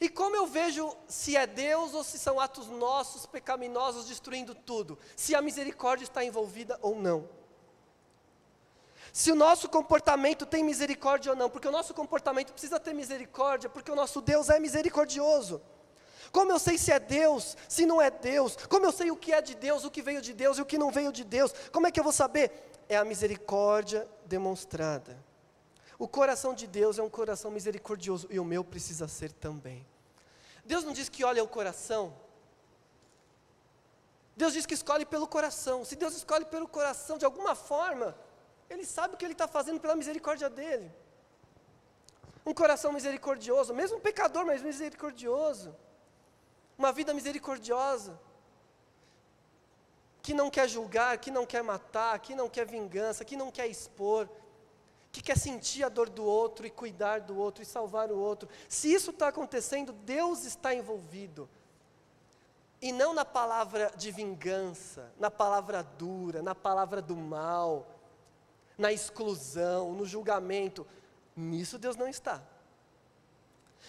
E 0.00 0.08
como 0.08 0.36
eu 0.36 0.46
vejo 0.46 0.96
se 1.08 1.36
é 1.36 1.46
Deus 1.46 1.92
ou 1.92 2.04
se 2.04 2.18
são 2.18 2.38
atos 2.38 2.68
nossos 2.68 3.26
pecaminosos 3.26 4.06
destruindo 4.06 4.54
tudo? 4.54 4.98
Se 5.16 5.34
a 5.34 5.42
misericórdia 5.42 6.04
está 6.04 6.24
envolvida 6.24 6.78
ou 6.80 6.94
não? 6.94 7.28
Se 9.12 9.32
o 9.32 9.34
nosso 9.34 9.68
comportamento 9.68 10.46
tem 10.46 10.62
misericórdia 10.62 11.32
ou 11.32 11.36
não? 11.36 11.50
Porque 11.50 11.66
o 11.66 11.72
nosso 11.72 11.92
comportamento 11.92 12.52
precisa 12.52 12.78
ter 12.78 12.94
misericórdia, 12.94 13.68
porque 13.68 13.90
o 13.90 13.96
nosso 13.96 14.20
Deus 14.20 14.48
é 14.48 14.60
misericordioso. 14.60 15.60
Como 16.30 16.52
eu 16.52 16.58
sei 16.58 16.76
se 16.76 16.92
é 16.92 17.00
Deus, 17.00 17.56
se 17.68 17.86
não 17.86 18.00
é 18.00 18.10
Deus? 18.10 18.54
Como 18.68 18.84
eu 18.84 18.92
sei 18.92 19.10
o 19.10 19.16
que 19.16 19.32
é 19.32 19.40
de 19.40 19.54
Deus, 19.54 19.84
o 19.84 19.90
que 19.90 20.02
veio 20.02 20.20
de 20.20 20.32
Deus 20.32 20.58
e 20.58 20.62
o 20.62 20.66
que 20.66 20.78
não 20.78 20.90
veio 20.90 21.10
de 21.10 21.24
Deus? 21.24 21.52
Como 21.72 21.86
é 21.86 21.90
que 21.90 21.98
eu 21.98 22.04
vou 22.04 22.12
saber? 22.12 22.67
É 22.88 22.96
a 22.96 23.04
misericórdia 23.04 24.08
demonstrada. 24.24 25.16
O 25.98 26.06
coração 26.06 26.54
de 26.54 26.66
Deus 26.66 26.98
é 26.98 27.02
um 27.02 27.10
coração 27.10 27.50
misericordioso 27.50 28.28
e 28.30 28.38
o 28.38 28.44
meu 28.44 28.62
precisa 28.62 29.08
ser 29.08 29.32
também. 29.32 29.86
Deus 30.64 30.84
não 30.84 30.92
diz 30.92 31.08
que 31.08 31.24
olha 31.24 31.42
o 31.42 31.48
coração. 31.48 32.14
Deus 34.36 34.52
diz 34.52 34.64
que 34.64 34.74
escolhe 34.74 35.04
pelo 35.04 35.26
coração. 35.26 35.84
Se 35.84 35.96
Deus 35.96 36.14
escolhe 36.14 36.44
pelo 36.44 36.68
coração, 36.68 37.18
de 37.18 37.24
alguma 37.24 37.56
forma, 37.56 38.16
Ele 38.70 38.84
sabe 38.86 39.14
o 39.14 39.16
que 39.16 39.24
Ele 39.24 39.32
está 39.32 39.48
fazendo 39.48 39.80
pela 39.80 39.96
misericórdia 39.96 40.48
dEle. 40.48 40.92
Um 42.46 42.54
coração 42.54 42.92
misericordioso, 42.92 43.74
mesmo 43.74 43.98
pecador, 44.00 44.46
mas 44.46 44.62
misericordioso. 44.62 45.74
Uma 46.78 46.92
vida 46.92 47.12
misericordiosa. 47.12 48.18
Que 50.28 50.34
não 50.34 50.50
quer 50.50 50.68
julgar, 50.68 51.16
que 51.16 51.30
não 51.30 51.46
quer 51.46 51.62
matar, 51.62 52.18
que 52.18 52.34
não 52.34 52.50
quer 52.50 52.66
vingança, 52.66 53.24
que 53.24 53.34
não 53.34 53.50
quer 53.50 53.66
expor, 53.66 54.28
que 55.10 55.22
quer 55.22 55.38
sentir 55.38 55.82
a 55.82 55.88
dor 55.88 56.10
do 56.10 56.22
outro 56.22 56.66
e 56.66 56.70
cuidar 56.70 57.22
do 57.22 57.38
outro 57.38 57.62
e 57.62 57.64
salvar 57.64 58.12
o 58.12 58.18
outro. 58.18 58.46
Se 58.68 58.92
isso 58.92 59.08
está 59.08 59.28
acontecendo, 59.28 59.90
Deus 59.90 60.44
está 60.44 60.74
envolvido. 60.74 61.48
E 62.78 62.92
não 62.92 63.14
na 63.14 63.24
palavra 63.24 63.90
de 63.96 64.10
vingança, 64.10 65.10
na 65.18 65.30
palavra 65.30 65.82
dura, 65.82 66.42
na 66.42 66.54
palavra 66.54 67.00
do 67.00 67.16
mal, 67.16 67.86
na 68.76 68.92
exclusão, 68.92 69.94
no 69.94 70.04
julgamento. 70.04 70.86
Nisso 71.34 71.78
Deus 71.78 71.96
não 71.96 72.06
está. 72.06 72.42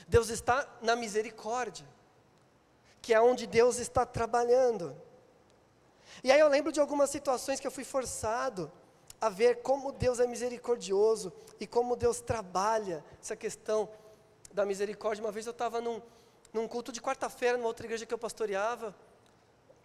Deus 0.08 0.30
está 0.30 0.66
na 0.82 0.96
misericórdia, 0.96 1.86
que 3.02 3.14
é 3.14 3.20
onde 3.20 3.46
Deus 3.46 3.78
está 3.78 4.06
trabalhando. 4.06 4.96
E 6.24 6.32
aí 6.32 6.40
eu 6.40 6.48
lembro 6.48 6.72
de 6.72 6.80
algumas 6.80 7.10
situações 7.10 7.60
que 7.60 7.68
eu 7.68 7.72
fui 7.72 7.84
forçado 7.84 8.72
a 9.22 9.30
ver 9.30 9.62
como 9.62 9.92
Deus 9.92 10.20
é 10.20 10.28
misericordioso 10.28 11.32
e 11.60 11.68
como 11.68 11.96
Deus 11.96 12.20
trabalha 12.22 13.04
essa 13.22 13.36
questão 13.36 13.90
da 14.54 14.66
misericórdia. 14.66 15.24
Uma 15.24 15.32
vez 15.32 15.46
eu 15.46 15.52
estava 15.52 15.80
num, 15.82 16.02
num 16.54 16.68
culto 16.68 16.92
de 16.92 17.02
quarta-feira, 17.02 17.58
numa 17.58 17.68
outra 17.68 17.86
igreja 17.86 18.06
que 18.06 18.14
eu 18.14 18.18
pastoreava. 18.18 18.96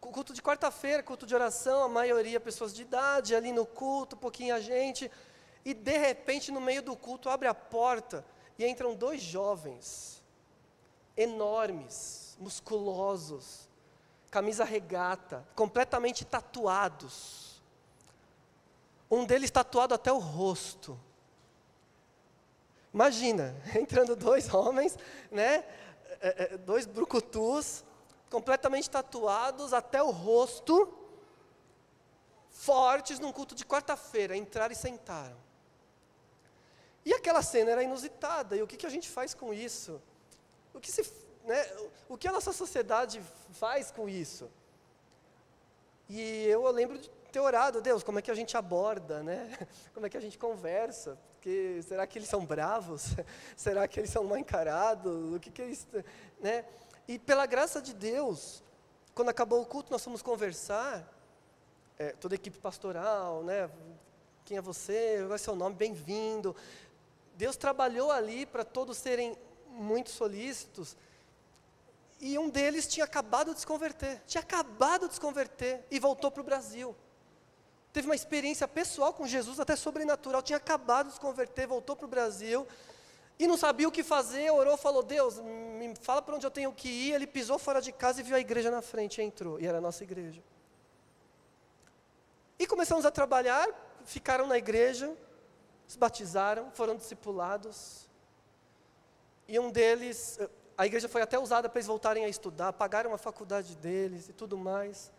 Culto 0.00 0.34
de 0.34 0.42
quarta-feira, 0.42 1.02
culto 1.02 1.24
de 1.24 1.34
oração, 1.34 1.84
a 1.84 1.88
maioria 1.88 2.38
pessoas 2.38 2.74
de 2.74 2.82
idade, 2.82 3.34
ali 3.34 3.52
no 3.52 3.64
culto, 3.64 4.16
pouquinho 4.16 4.54
a 4.54 4.60
gente. 4.60 5.10
E 5.64 5.72
de 5.72 5.96
repente, 5.96 6.52
no 6.52 6.60
meio 6.60 6.82
do 6.82 6.94
culto, 6.94 7.28
abre 7.30 7.48
a 7.48 7.54
porta 7.54 8.24
e 8.58 8.66
entram 8.66 8.94
dois 8.94 9.22
jovens, 9.22 10.22
enormes, 11.16 12.36
musculosos, 12.38 13.63
camisa 14.34 14.64
regata, 14.64 15.46
completamente 15.54 16.24
tatuados 16.24 17.44
um 19.14 19.24
deles 19.24 19.50
tatuado 19.50 19.94
até 19.94 20.12
o 20.12 20.18
rosto. 20.18 20.98
Imagina, 22.92 23.54
entrando 23.78 24.16
dois 24.16 24.52
homens, 24.52 24.98
né? 25.30 25.64
É, 26.20 26.54
é, 26.54 26.58
dois 26.58 26.86
brucutus, 26.86 27.84
completamente 28.30 28.88
tatuados 28.88 29.72
até 29.72 30.02
o 30.02 30.10
rosto, 30.10 30.92
fortes 32.50 33.18
num 33.18 33.32
culto 33.32 33.54
de 33.54 33.64
quarta-feira, 33.64 34.36
entraram 34.36 34.72
e 34.72 34.76
sentaram. 34.76 35.36
E 37.04 37.12
aquela 37.12 37.42
cena 37.42 37.72
era 37.72 37.82
inusitada, 37.82 38.56
e 38.56 38.62
o 38.62 38.66
que, 38.66 38.76
que 38.76 38.86
a 38.86 38.90
gente 38.90 39.08
faz 39.08 39.34
com 39.34 39.52
isso? 39.52 40.00
O 40.72 40.80
que, 40.80 40.90
se, 40.90 41.04
né, 41.44 41.64
o 42.08 42.16
que 42.16 42.26
a 42.26 42.32
nossa 42.32 42.52
sociedade 42.52 43.22
faz 43.52 43.90
com 43.90 44.08
isso? 44.08 44.50
E 46.08 46.46
eu 46.46 46.68
lembro 46.70 46.98
de 46.98 47.10
ter 47.30 47.40
orado, 47.40 47.80
Deus, 47.80 48.02
como 48.02 48.18
é 48.18 48.22
que 48.22 48.30
a 48.30 48.34
gente 48.34 48.56
aborda, 48.56 49.22
né? 49.22 49.50
Como 49.92 50.06
é 50.06 50.08
que 50.08 50.16
a 50.16 50.20
gente 50.20 50.38
conversa? 50.38 51.18
Porque 51.34 51.82
será 51.82 52.06
que 52.06 52.18
eles 52.18 52.28
são 52.28 52.46
bravos? 52.46 53.08
será 53.56 53.88
que 53.88 53.98
eles 53.98 54.10
são 54.10 54.22
mal 54.22 54.38
encarados? 54.38 55.34
O 55.34 55.40
que 55.40 55.50
que 55.50 55.62
eles, 55.62 55.86
né? 56.40 56.64
E 57.08 57.18
pela 57.18 57.44
graça 57.44 57.82
de 57.82 57.92
Deus, 57.92 58.62
quando 59.14 59.30
acabou 59.30 59.60
o 59.60 59.66
culto, 59.66 59.90
nós 59.90 60.04
fomos 60.04 60.22
conversar, 60.22 61.12
é, 61.98 62.12
toda 62.12 62.34
a 62.34 62.36
equipe 62.36 62.58
pastoral, 62.58 63.42
né? 63.42 63.68
Quem 64.44 64.56
é 64.56 64.60
você? 64.60 65.18
Qual 65.26 65.34
é 65.34 65.38
seu 65.38 65.56
nome? 65.56 65.74
Bem-vindo. 65.74 66.54
Deus 67.34 67.56
trabalhou 67.56 68.12
ali 68.12 68.46
para 68.46 68.64
todos 68.64 68.96
serem 68.96 69.36
muito 69.68 70.10
solícitos. 70.10 70.96
E 72.20 72.38
um 72.38 72.48
deles 72.48 72.86
tinha 72.86 73.04
acabado 73.04 73.52
de 73.52 73.60
se 73.60 73.66
converter, 73.66 74.22
tinha 74.26 74.40
acabado 74.42 75.08
de 75.08 75.14
se 75.14 75.20
converter 75.20 75.84
e 75.90 75.98
voltou 75.98 76.30
para 76.30 76.40
o 76.40 76.44
Brasil 76.44 76.96
teve 77.94 78.08
uma 78.08 78.14
experiência 78.16 78.66
pessoal 78.66 79.12
com 79.14 79.24
Jesus, 79.24 79.60
até 79.60 79.76
sobrenatural, 79.76 80.42
tinha 80.42 80.56
acabado 80.56 81.06
de 81.06 81.14
se 81.14 81.20
converter, 81.20 81.64
voltou 81.64 81.94
para 81.94 82.06
o 82.06 82.08
Brasil, 82.08 82.66
E 83.36 83.48
não 83.48 83.56
sabia 83.56 83.88
o 83.88 83.90
que 83.90 84.04
fazer, 84.04 84.50
orou, 84.50 84.76
falou: 84.76 85.02
Deus, 85.02 85.40
me 85.40 85.94
fala 86.00 86.22
para 86.22 86.36
onde 86.36 86.46
eu 86.46 86.50
tenho 86.50 86.72
que 86.72 86.88
ir. 86.88 87.14
Ele 87.14 87.26
pisou 87.26 87.58
fora 87.58 87.80
de 87.80 87.90
casa 87.90 88.20
e 88.20 88.22
viu 88.22 88.36
a 88.36 88.40
igreja 88.40 88.70
na 88.70 88.80
frente 88.80 89.20
e 89.20 89.24
entrou. 89.24 89.60
E 89.60 89.66
era 89.66 89.78
a 89.78 89.80
nossa 89.80 90.04
igreja. 90.04 90.40
E 92.56 92.64
começamos 92.64 93.04
a 93.04 93.10
trabalhar, 93.10 93.66
ficaram 94.04 94.46
na 94.46 94.56
igreja, 94.56 95.12
se 95.86 95.98
batizaram, 95.98 96.70
foram 96.70 96.94
discipulados. 96.94 98.08
E 99.48 99.58
um 99.58 99.68
deles, 99.68 100.38
a 100.76 100.86
igreja 100.86 101.08
foi 101.08 101.22
até 101.22 101.38
usada 101.38 101.68
para 101.68 101.78
eles 101.78 101.86
voltarem 101.86 102.24
a 102.24 102.28
estudar, 102.28 102.72
pagaram 102.72 103.14
a 103.14 103.18
faculdade 103.18 103.76
deles 103.76 104.28
e 104.28 104.32
tudo 104.32 104.56
mais. 104.56 105.12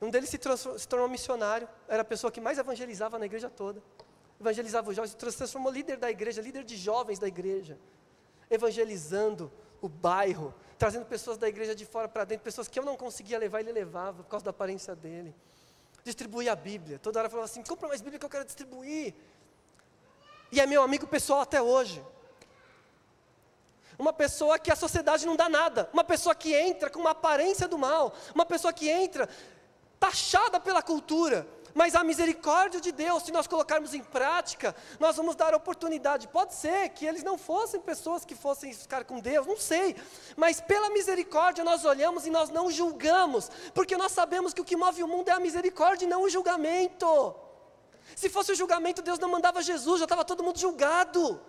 Um 0.00 0.10
deles 0.10 0.28
se, 0.28 0.38
se 0.78 0.88
tornou 0.88 1.08
missionário, 1.08 1.68
era 1.88 2.02
a 2.02 2.04
pessoa 2.04 2.30
que 2.30 2.40
mais 2.40 2.58
evangelizava 2.58 3.18
na 3.18 3.26
igreja 3.26 3.50
toda. 3.50 3.82
Evangelizava 4.40 4.88
os 4.88 4.94
jovens, 4.94 5.10
se 5.10 5.16
transformou 5.16 5.72
líder 5.72 5.96
da 5.96 6.08
igreja, 6.08 6.40
líder 6.40 6.62
de 6.62 6.76
jovens 6.76 7.18
da 7.18 7.26
igreja. 7.26 7.76
Evangelizando 8.48 9.50
o 9.82 9.88
bairro, 9.88 10.54
trazendo 10.78 11.04
pessoas 11.06 11.36
da 11.36 11.48
igreja 11.48 11.74
de 11.74 11.84
fora 11.84 12.08
para 12.08 12.24
dentro, 12.24 12.44
pessoas 12.44 12.68
que 12.68 12.78
eu 12.78 12.84
não 12.84 12.96
conseguia 12.96 13.38
levar, 13.38 13.60
ele 13.60 13.72
levava 13.72 14.22
por 14.22 14.28
causa 14.28 14.44
da 14.44 14.50
aparência 14.50 14.94
dele. 14.94 15.34
Distribuía 16.04 16.52
a 16.52 16.56
Bíblia, 16.56 17.00
toda 17.00 17.18
hora 17.18 17.28
falava 17.28 17.46
assim: 17.46 17.64
compra 17.64 17.88
mais 17.88 18.00
Bíblia 18.00 18.20
que 18.20 18.24
eu 18.24 18.30
quero 18.30 18.44
distribuir. 18.44 19.12
E 20.52 20.60
é 20.60 20.66
meu 20.66 20.82
amigo 20.82 21.06
pessoal 21.06 21.40
até 21.40 21.60
hoje. 21.60 22.02
Uma 23.98 24.12
pessoa 24.12 24.58
que 24.58 24.70
a 24.70 24.76
sociedade 24.76 25.26
não 25.26 25.34
dá 25.34 25.48
nada, 25.48 25.88
uma 25.92 26.04
pessoa 26.04 26.34
que 26.34 26.54
entra 26.54 26.88
com 26.88 27.00
uma 27.00 27.10
aparência 27.10 27.66
do 27.66 27.76
mal, 27.76 28.14
uma 28.34 28.46
pessoa 28.46 28.72
que 28.72 28.88
entra 28.88 29.28
taxada 29.98 30.60
pela 30.60 30.80
cultura, 30.80 31.46
mas 31.74 31.94
a 31.94 32.02
misericórdia 32.02 32.80
de 32.80 32.92
Deus, 32.92 33.24
se 33.24 33.32
nós 33.32 33.46
colocarmos 33.46 33.94
em 33.94 34.02
prática, 34.02 34.74
nós 34.98 35.16
vamos 35.16 35.36
dar 35.36 35.54
oportunidade. 35.54 36.28
Pode 36.28 36.54
ser 36.54 36.88
que 36.90 37.04
eles 37.04 37.22
não 37.22 37.36
fossem 37.36 37.80
pessoas 37.80 38.24
que 38.24 38.34
fossem 38.34 38.72
ficar 38.72 39.04
com 39.04 39.20
Deus, 39.20 39.46
não 39.46 39.56
sei, 39.56 39.96
mas 40.36 40.60
pela 40.60 40.90
misericórdia 40.90 41.64
nós 41.64 41.84
olhamos 41.84 42.26
e 42.26 42.30
nós 42.30 42.50
não 42.50 42.70
julgamos, 42.70 43.50
porque 43.74 43.96
nós 43.96 44.12
sabemos 44.12 44.54
que 44.54 44.60
o 44.60 44.64
que 44.64 44.76
move 44.76 45.02
o 45.02 45.08
mundo 45.08 45.28
é 45.28 45.32
a 45.32 45.40
misericórdia 45.40 46.04
e 46.04 46.08
não 46.08 46.22
o 46.22 46.28
julgamento. 46.28 47.34
Se 48.16 48.28
fosse 48.28 48.52
o 48.52 48.56
julgamento, 48.56 49.02
Deus 49.02 49.18
não 49.18 49.28
mandava 49.28 49.62
Jesus, 49.62 50.00
já 50.00 50.04
estava 50.04 50.24
todo 50.24 50.42
mundo 50.42 50.58
julgado. 50.58 51.40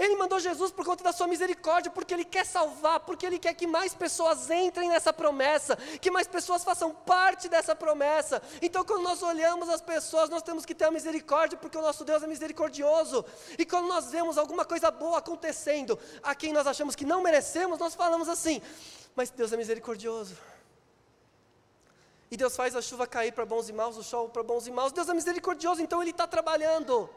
Ele 0.00 0.16
mandou 0.16 0.40
Jesus 0.40 0.72
por 0.72 0.82
conta 0.82 1.04
da 1.04 1.12
sua 1.12 1.26
misericórdia, 1.26 1.90
porque 1.90 2.14
Ele 2.14 2.24
quer 2.24 2.46
salvar, 2.46 3.00
porque 3.00 3.26
Ele 3.26 3.38
quer 3.38 3.52
que 3.52 3.66
mais 3.66 3.92
pessoas 3.92 4.48
entrem 4.48 4.88
nessa 4.88 5.12
promessa, 5.12 5.76
que 6.00 6.10
mais 6.10 6.26
pessoas 6.26 6.64
façam 6.64 6.94
parte 6.94 7.50
dessa 7.50 7.76
promessa. 7.76 8.40
Então, 8.62 8.82
quando 8.82 9.02
nós 9.02 9.22
olhamos 9.22 9.68
as 9.68 9.82
pessoas, 9.82 10.30
nós 10.30 10.42
temos 10.42 10.64
que 10.64 10.74
ter 10.74 10.86
a 10.86 10.90
misericórdia, 10.90 11.58
porque 11.58 11.76
o 11.76 11.82
nosso 11.82 12.02
Deus 12.02 12.22
é 12.22 12.26
misericordioso. 12.26 13.22
E 13.58 13.66
quando 13.66 13.88
nós 13.88 14.10
vemos 14.10 14.38
alguma 14.38 14.64
coisa 14.64 14.90
boa 14.90 15.18
acontecendo, 15.18 15.98
a 16.22 16.34
quem 16.34 16.50
nós 16.50 16.66
achamos 16.66 16.96
que 16.96 17.04
não 17.04 17.22
merecemos, 17.22 17.78
nós 17.78 17.94
falamos 17.94 18.26
assim: 18.26 18.62
Mas 19.14 19.28
Deus 19.28 19.52
é 19.52 19.56
misericordioso. 19.58 20.34
E 22.30 22.38
Deus 22.38 22.56
faz 22.56 22.74
a 22.74 22.80
chuva 22.80 23.06
cair 23.06 23.32
para 23.32 23.44
bons 23.44 23.68
e 23.68 23.72
maus, 23.74 23.98
o 23.98 24.02
sol 24.02 24.30
para 24.30 24.42
bons 24.42 24.66
e 24.66 24.70
maus. 24.70 24.92
Deus 24.92 25.10
é 25.10 25.12
misericordioso, 25.12 25.82
então 25.82 26.00
Ele 26.00 26.12
está 26.12 26.26
trabalhando. 26.26 27.10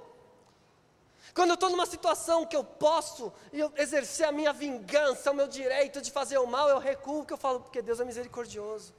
Quando 1.34 1.50
eu 1.50 1.56
estou 1.56 1.69
numa 1.69 1.86
situação 1.86 2.46
que 2.46 2.56
eu 2.56 2.63
posso 2.63 3.34
exercer 3.76 4.28
a 4.28 4.32
minha 4.32 4.54
vingança, 4.54 5.32
o 5.32 5.34
meu 5.34 5.48
direito 5.48 6.00
de 6.00 6.12
fazer 6.12 6.38
o 6.38 6.46
mal, 6.46 6.69
eu 6.69 6.78
recuo, 6.78 7.26
que 7.26 7.34
eu 7.34 7.38
falo, 7.38 7.60
porque 7.60 7.82
Deus 7.82 8.00
é 8.00 8.06
misericordioso. 8.06 8.93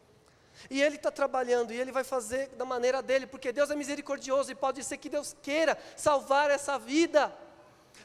E 0.69 0.83
Ele 0.83 0.97
está 0.97 1.11
trabalhando, 1.11 1.73
e 1.73 1.81
Ele 1.81 1.93
vai 1.93 2.03
fazer 2.03 2.49
da 2.51 2.65
maneira 2.65 3.01
dele, 3.03 3.27
porque 3.27 3.53
Deus 3.53 3.71
é 3.71 3.77
misericordioso, 3.77 4.51
e 4.51 4.55
pode 4.55 4.83
ser 4.83 4.97
que 4.97 5.09
Deus 5.09 5.37
queira 5.43 5.79
salvar 5.97 6.51
essa 6.51 6.77
vida. 6.79 7.33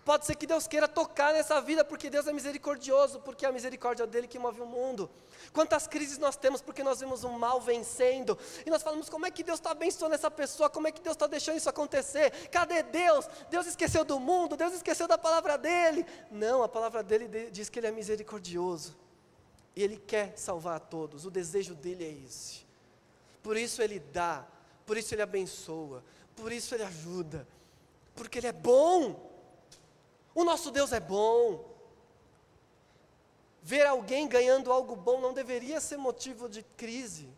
Pode 0.06 0.26
ser 0.26 0.36
que 0.36 0.48
Deus 0.48 0.68
queira 0.68 0.88
tocar 0.88 1.34
nessa 1.34 1.62
vida, 1.62 1.84
porque 1.86 2.10
Deus 2.10 2.26
é 2.26 2.34
misericordioso, 2.34 3.20
porque 3.20 3.46
é 3.46 3.50
a 3.50 3.52
misericórdia 3.52 4.08
dele 4.08 4.28
que 4.28 4.40
move 4.40 4.62
o 4.62 4.66
mundo. 4.66 5.10
Quantas 5.54 5.88
crises 5.88 6.18
nós 6.18 6.36
temos 6.36 6.62
porque 6.62 6.84
nós 6.84 7.00
vemos 7.00 7.24
o 7.24 7.30
mal 7.30 7.62
vencendo, 7.62 8.38
e 8.66 8.70
nós 8.70 8.82
falamos: 8.82 9.10
como 9.10 9.26
é 9.26 9.32
que 9.32 9.44
Deus 9.44 9.60
está 9.60 9.72
abençoando 9.72 10.16
essa 10.16 10.32
pessoa, 10.32 10.70
como 10.70 10.88
é 10.88 10.92
que 10.92 11.02
Deus 11.02 11.16
está 11.16 11.28
deixando 11.28 11.58
isso 11.58 11.70
acontecer? 11.70 12.32
Cadê 12.50 12.82
Deus? 12.82 13.28
Deus 13.50 13.68
esqueceu 13.68 14.04
do 14.04 14.20
mundo, 14.20 14.58
Deus 14.58 14.74
esqueceu 14.74 15.08
da 15.08 15.18
palavra 15.18 15.58
dele. 15.58 16.06
Não, 16.32 16.64
a 16.64 16.70
palavra 16.70 17.04
dele 17.04 17.50
diz 17.52 17.70
que 17.70 17.80
ele 17.80 17.88
é 17.88 17.92
misericordioso, 17.92 18.98
e 19.76 19.84
ele 19.84 19.98
quer 19.98 20.38
salvar 20.38 20.78
a 20.78 20.80
todos, 20.80 21.26
o 21.26 21.32
desejo 21.32 21.76
dele 21.76 22.04
é 22.04 22.26
esse. 22.28 22.66
Por 23.44 23.56
isso 23.58 23.82
ele 23.82 24.00
dá, 24.00 24.46
por 24.86 24.98
isso 24.98 25.14
ele 25.14 25.22
abençoa, 25.22 26.04
por 26.36 26.52
isso 26.52 26.74
ele 26.74 26.84
ajuda, 26.84 27.48
porque 28.16 28.40
ele 28.40 28.48
é 28.48 28.54
bom. 28.54 29.29
O 30.34 30.44
nosso 30.44 30.72
Deus 30.72 30.92
é 30.92 31.00
bom. 31.00 31.66
Ver 33.62 33.86
alguém 33.86 34.28
ganhando 34.28 34.72
algo 34.72 34.96
bom 34.96 35.20
não 35.20 35.34
deveria 35.34 35.80
ser 35.80 35.98
motivo 35.98 36.48
de 36.48 36.64
crise. 36.64 37.30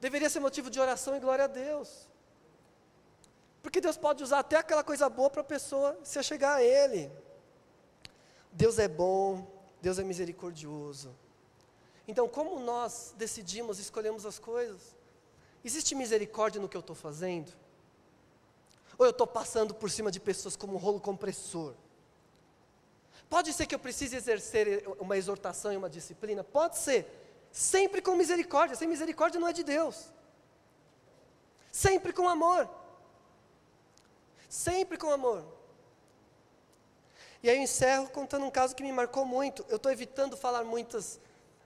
Deveria 0.00 0.30
ser 0.30 0.40
motivo 0.40 0.70
de 0.70 0.78
oração 0.78 1.16
e 1.16 1.20
glória 1.20 1.44
a 1.44 1.48
Deus. 1.48 2.08
Porque 3.62 3.80
Deus 3.80 3.96
pode 3.96 4.22
usar 4.22 4.40
até 4.40 4.56
aquela 4.56 4.84
coisa 4.84 5.08
boa 5.08 5.30
para 5.30 5.40
a 5.40 5.44
pessoa 5.44 5.98
se 6.04 6.22
chegar 6.22 6.56
a 6.56 6.62
Ele. 6.62 7.10
Deus 8.52 8.78
é 8.78 8.88
bom, 8.88 9.46
Deus 9.80 9.98
é 9.98 10.04
misericordioso. 10.04 11.14
Então, 12.06 12.28
como 12.28 12.58
nós 12.60 13.14
decidimos, 13.16 13.78
escolhemos 13.78 14.24
as 14.24 14.38
coisas? 14.38 14.96
Existe 15.64 15.94
misericórdia 15.94 16.60
no 16.60 16.68
que 16.68 16.76
eu 16.76 16.80
estou 16.80 16.96
fazendo? 16.96 17.52
Ou 18.98 19.06
eu 19.06 19.10
estou 19.10 19.26
passando 19.26 19.72
por 19.72 19.88
cima 19.88 20.10
de 20.10 20.18
pessoas 20.18 20.56
como 20.56 20.74
um 20.74 20.76
rolo 20.76 21.00
compressor? 21.00 21.72
Pode 23.30 23.52
ser 23.52 23.66
que 23.66 23.74
eu 23.74 23.78
precise 23.78 24.16
exercer 24.16 24.84
uma 24.98 25.16
exortação 25.16 25.72
e 25.72 25.76
uma 25.76 25.88
disciplina? 25.88 26.42
Pode 26.42 26.76
ser. 26.78 27.06
Sempre 27.52 28.02
com 28.02 28.16
misericórdia. 28.16 28.76
Sem 28.76 28.88
misericórdia 28.88 29.38
não 29.38 29.46
é 29.46 29.52
de 29.52 29.62
Deus. 29.62 30.06
Sempre 31.70 32.12
com 32.12 32.28
amor. 32.28 32.68
Sempre 34.48 34.98
com 34.98 35.10
amor. 35.10 35.44
E 37.40 37.48
aí 37.48 37.56
eu 37.56 37.62
encerro 37.62 38.08
contando 38.08 38.44
um 38.44 38.50
caso 38.50 38.74
que 38.74 38.82
me 38.82 38.90
marcou 38.90 39.24
muito. 39.24 39.64
Eu 39.68 39.76
estou 39.76 39.92
evitando 39.92 40.36
falar 40.36 40.64
muitas, 40.64 41.20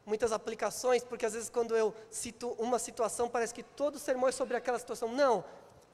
muitas 0.04 0.32
aplicações, 0.32 1.02
porque 1.02 1.24
às 1.24 1.32
vezes 1.32 1.48
quando 1.48 1.74
eu 1.74 1.94
cito 2.10 2.50
uma 2.58 2.78
situação, 2.78 3.28
parece 3.28 3.54
que 3.54 3.62
todo 3.62 3.98
sermão 3.98 4.28
é 4.28 4.32
sobre 4.32 4.56
aquela 4.56 4.78
situação. 4.78 5.08
Não, 5.08 5.44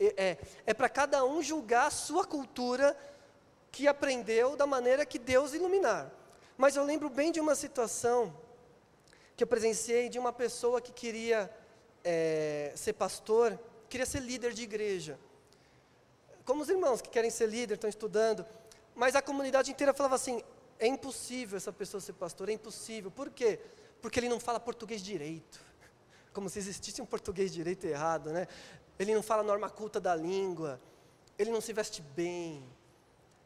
é, 0.01 0.39
é, 0.67 0.75
para 0.75 0.89
cada 0.89 1.25
um 1.25 1.43
julgar 1.43 1.87
a 1.87 1.91
sua 1.91 2.25
cultura 2.25 2.97
que 3.71 3.87
aprendeu 3.87 4.57
da 4.57 4.67
maneira 4.67 5.05
que 5.05 5.19
Deus 5.19 5.55
iluminar. 5.55 6.11
Mas 6.57 6.77
eu 6.77 6.85
lembro 6.85 7.09
bem 7.09 7.31
de 7.31 7.41
uma 7.41 7.55
situação 7.55 8.35
que 9.37 9.45
eu 9.45 9.47
presenciei 9.47 10.09
de 10.09 10.19
uma 10.19 10.33
pessoa 10.33 10.81
que 10.81 10.93
queria 10.93 11.49
é, 12.03 12.73
ser 12.75 12.95
pastor, 12.95 13.59
queria 13.89 14.07
ser 14.07 14.21
líder 14.21 14.53
de 14.53 14.63
igreja. 14.63 15.19
Como 16.45 16.63
os 16.63 16.69
irmãos 16.69 17.01
que 17.01 17.09
querem 17.09 17.31
ser 17.31 17.47
líder, 17.47 17.75
estão 17.75 17.89
estudando, 17.89 18.45
mas 18.95 19.15
a 19.15 19.23
comunidade 19.23 19.71
inteira 19.71 19.95
falava 19.95 20.17
assim: 20.17 20.43
é 20.79 20.87
impossível 20.87 21.57
essa 21.57 21.73
pessoa 21.73 22.01
ser 22.01 22.15
pastor, 22.15 22.49
é 22.49 22.53
impossível. 22.53 23.11
Por 23.11 23.31
quê? 23.31 23.61
Porque 24.01 24.19
ele 24.19 24.29
não 24.29 24.41
fala 24.41 24.59
português 24.59 25.03
direito. 25.03 25.61
Como 26.33 26.49
se 26.49 26.59
existisse 26.59 27.03
um 27.03 27.07
português 27.07 27.53
direito 27.53 27.87
errado, 27.87 28.31
né? 28.33 28.49
Ele 28.99 29.15
não 29.15 29.23
fala 29.23 29.43
norma 29.43 29.71
culta 29.71 30.01
da 30.01 30.15
língua, 30.15 30.81
ele 31.39 31.51
não 31.51 31.61
se 31.61 31.73
veste 31.73 32.03
bem, 32.03 32.65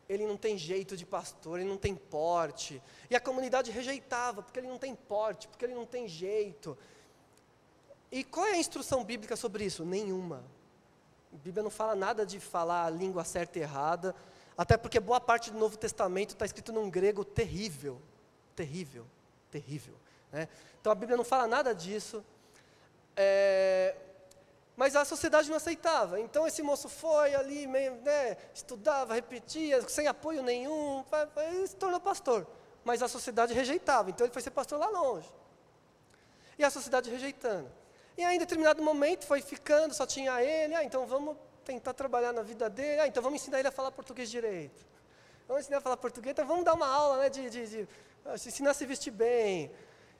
ele 0.08 0.26
não 0.26 0.36
tem 0.36 0.56
jeito 0.58 0.96
de 0.96 1.06
pastor, 1.06 1.58
ele 1.58 1.68
não 1.68 1.76
tem 1.76 1.94
porte. 1.94 2.82
E 3.10 3.16
a 3.16 3.20
comunidade 3.20 3.70
rejeitava, 3.70 4.42
porque 4.42 4.58
ele 4.58 4.68
não 4.68 4.78
tem 4.78 4.94
porte, 4.94 5.48
porque 5.48 5.64
ele 5.64 5.74
não 5.74 5.86
tem 5.86 6.08
jeito. 6.08 6.76
E 8.10 8.24
qual 8.24 8.46
é 8.46 8.52
a 8.52 8.58
instrução 8.58 9.04
bíblica 9.04 9.36
sobre 9.36 9.64
isso? 9.64 9.84
Nenhuma. 9.84 10.44
A 11.32 11.36
Bíblia 11.38 11.62
não 11.62 11.70
fala 11.70 11.94
nada 11.94 12.26
de 12.26 12.38
falar 12.38 12.84
a 12.84 12.90
língua 12.90 13.24
certa 13.24 13.58
e 13.58 13.62
errada, 13.62 14.14
até 14.56 14.76
porque 14.76 15.00
boa 15.00 15.20
parte 15.20 15.50
do 15.50 15.58
Novo 15.58 15.78
Testamento 15.78 16.30
está 16.30 16.44
escrito 16.44 16.72
num 16.72 16.90
grego 16.90 17.24
terrível, 17.24 18.00
terrível, 18.54 19.06
terrível. 19.50 19.94
Né? 20.30 20.46
Então 20.78 20.92
a 20.92 20.94
Bíblia 20.94 21.16
não 21.16 21.24
fala 21.24 21.46
nada 21.46 21.74
disso. 21.74 22.22
É, 23.16 23.94
mas 24.76 24.96
a 24.96 25.04
sociedade 25.04 25.48
não 25.48 25.56
aceitava. 25.56 26.20
Então 26.20 26.46
esse 26.46 26.62
moço 26.62 26.88
foi 26.88 27.34
ali, 27.34 27.66
meio, 27.66 27.94
né, 27.96 28.36
estudava, 28.54 29.14
repetia, 29.14 29.80
sem 29.88 30.06
apoio 30.06 30.42
nenhum, 30.42 31.04
e 31.52 31.66
se 31.66 31.76
tornou 31.76 32.00
pastor. 32.00 32.46
Mas 32.84 33.02
a 33.02 33.08
sociedade 33.08 33.54
rejeitava, 33.54 34.10
então 34.10 34.26
ele 34.26 34.32
foi 34.32 34.42
ser 34.42 34.50
pastor 34.50 34.78
lá 34.78 34.88
longe. 34.88 35.30
E 36.58 36.64
a 36.64 36.70
sociedade 36.70 37.10
rejeitando. 37.10 37.70
E 38.16 38.24
aí, 38.24 38.36
em 38.36 38.38
determinado 38.38 38.82
momento, 38.82 39.24
foi 39.24 39.40
ficando, 39.40 39.94
só 39.94 40.04
tinha 40.04 40.42
ele, 40.42 40.74
ah, 40.74 40.84
então 40.84 41.06
vamos 41.06 41.36
tentar 41.64 41.94
trabalhar 41.94 42.32
na 42.32 42.42
vida 42.42 42.68
dele, 42.68 43.00
ah, 43.00 43.06
então 43.06 43.22
vamos 43.22 43.40
ensinar 43.40 43.60
ele 43.60 43.68
a 43.68 43.72
falar 43.72 43.90
português 43.90 44.30
direito. 44.30 44.84
Vamos 45.46 45.62
ensinar 45.62 45.78
a 45.78 45.80
falar 45.80 45.96
português, 45.96 46.32
então 46.32 46.46
vamos 46.46 46.64
dar 46.64 46.74
uma 46.74 46.86
aula 46.86 47.18
né, 47.18 47.28
de, 47.30 47.48
de, 47.48 47.66
de, 47.66 47.84
de 47.84 48.48
ensinar 48.48 48.70
a 48.70 48.74
se 48.74 48.84
vestir 48.84 49.10
bem, 49.10 49.70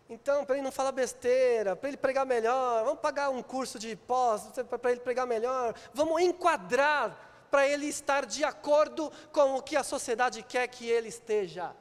então, 0.09 0.45
para 0.45 0.57
ele 0.57 0.65
não 0.65 0.73
falar 0.73 0.93
besteira, 0.93 1.75
para 1.75 1.89
ele 1.89 1.97
pregar 1.97 2.27
melhor, 2.27 2.85
vamos 2.85 3.01
pagar 3.01 3.31
um 3.31 3.43
curso 3.43 3.79
de 3.79 3.97
pós 3.97 4.43
para 4.81 4.91
ele 4.91 5.01
pregar 5.01 5.27
melhor, 5.27 5.75
vamos 5.95 6.21
enquadrar 6.21 7.47
para 7.51 7.69
ele 7.69 7.87
estar 7.87 8.25
de 8.25 8.45
acordo 8.45 9.13
com 9.31 9.57
o 9.57 9.63
que 9.63 9.77
a 9.77 9.83
sociedade 9.83 10.43
quer 10.43 10.67
que 10.69 10.89
ele 10.89 11.09
esteja. 11.09 11.75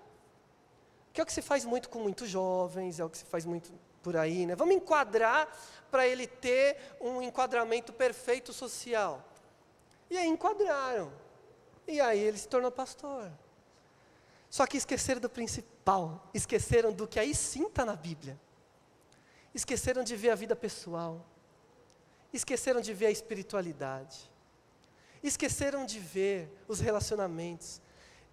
Que 1.14 1.22
é 1.22 1.24
o 1.24 1.26
que 1.26 1.34
se 1.34 1.42
faz 1.42 1.66
muito 1.66 1.90
com 1.90 2.00
muitos 2.00 2.30
jovens, 2.30 3.00
é 3.00 3.06
o 3.06 3.10
que 3.10 3.18
se 3.18 3.26
faz 3.26 3.46
muito 3.46 3.72
por 4.02 4.18
aí, 4.18 4.46
né? 4.46 4.56
Vamos 4.56 4.76
enquadrar 4.76 5.48
para 5.90 6.08
ele 6.08 6.28
ter 6.28 6.78
um 7.00 7.22
enquadramento 7.22 7.94
perfeito 7.94 8.52
social. 8.52 9.24
E 10.10 10.18
aí 10.18 10.28
enquadraram. 10.28 11.12
E 11.88 12.00
aí 12.02 12.20
ele 12.20 12.38
se 12.38 12.48
tornou 12.48 12.72
pastor. 12.72 13.32
Só 14.52 14.68
que 14.68 14.76
esqueceram 14.76 15.22
do 15.22 15.30
principal, 15.30 16.30
esqueceram 16.34 16.92
do 16.92 17.08
que 17.08 17.18
aí 17.18 17.34
sim 17.34 17.68
está 17.68 17.86
na 17.86 17.96
Bíblia. 17.96 18.38
Esqueceram 19.56 20.04
de 20.04 20.14
ver 20.14 20.32
a 20.32 20.36
vida 20.36 20.58
pessoal. 20.58 21.26
Esqueceram 22.34 22.82
de 22.82 22.94
ver 22.94 23.06
a 23.06 23.12
espiritualidade. 23.12 24.30
Esqueceram 25.24 25.86
de 25.86 26.02
ver 26.02 26.52
os 26.68 26.82
relacionamentos. 26.82 27.82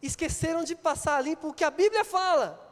Esqueceram 0.03 0.65
de 0.65 0.75
passar 0.75 1.23
limpo 1.23 1.51
o 1.51 1.55
que 1.55 1.63
a 1.63 1.71
Bíblia 1.71 2.05
fala. 2.05 2.67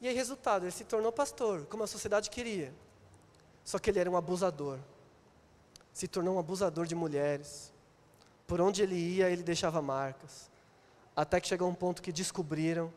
E 0.00 0.06
aí, 0.06 0.14
resultado, 0.14 0.64
ele 0.64 0.70
se 0.70 0.84
tornou 0.84 1.10
pastor, 1.10 1.66
como 1.66 1.82
a 1.82 1.88
sociedade 1.88 2.30
queria. 2.30 2.72
Só 3.64 3.80
que 3.80 3.90
ele 3.90 3.98
era 3.98 4.08
um 4.08 4.16
abusador. 4.16 4.78
Se 5.92 6.06
tornou 6.06 6.36
um 6.36 6.38
abusador 6.38 6.86
de 6.86 6.94
mulheres. 6.94 7.72
Por 8.46 8.60
onde 8.60 8.80
ele 8.80 8.94
ia, 8.94 9.28
ele 9.28 9.42
deixava 9.42 9.82
marcas. 9.82 10.53
Até 11.16 11.40
que 11.40 11.48
chegou 11.48 11.68
um 11.68 11.74
ponto 11.74 12.02
que 12.02 12.12
descobriram. 12.12 12.92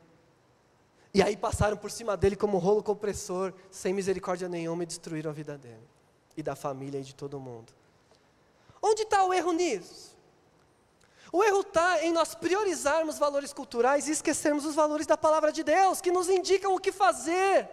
E 1.13 1.21
aí 1.21 1.37
passaram 1.37 1.77
por 1.77 1.91
cima 1.91 2.17
dele 2.17 2.35
como 2.35 2.57
rolo 2.57 2.83
compressor, 2.83 3.53
sem 3.71 3.93
misericórdia 3.93 4.49
nenhuma, 4.49 4.83
e 4.83 4.85
destruíram 4.85 5.31
a 5.31 5.33
vida 5.33 5.57
dele. 5.57 5.87
E 6.35 6.43
da 6.43 6.55
família 6.55 6.99
e 6.99 7.03
de 7.03 7.15
todo 7.15 7.39
mundo. 7.39 7.73
Onde 8.81 9.03
está 9.03 9.23
o 9.23 9.33
erro 9.33 9.51
nisso? 9.51 10.15
O 11.31 11.43
erro 11.43 11.61
está 11.61 12.03
em 12.03 12.11
nós 12.11 12.35
priorizarmos 12.35 13.17
valores 13.17 13.51
culturais 13.51 14.07
e 14.07 14.11
esquecermos 14.11 14.65
os 14.65 14.75
valores 14.75 15.05
da 15.05 15.17
palavra 15.17 15.51
de 15.51 15.63
Deus, 15.63 15.99
que 15.99 16.11
nos 16.11 16.29
indicam 16.29 16.73
o 16.73 16.79
que 16.79 16.91
fazer. 16.91 17.69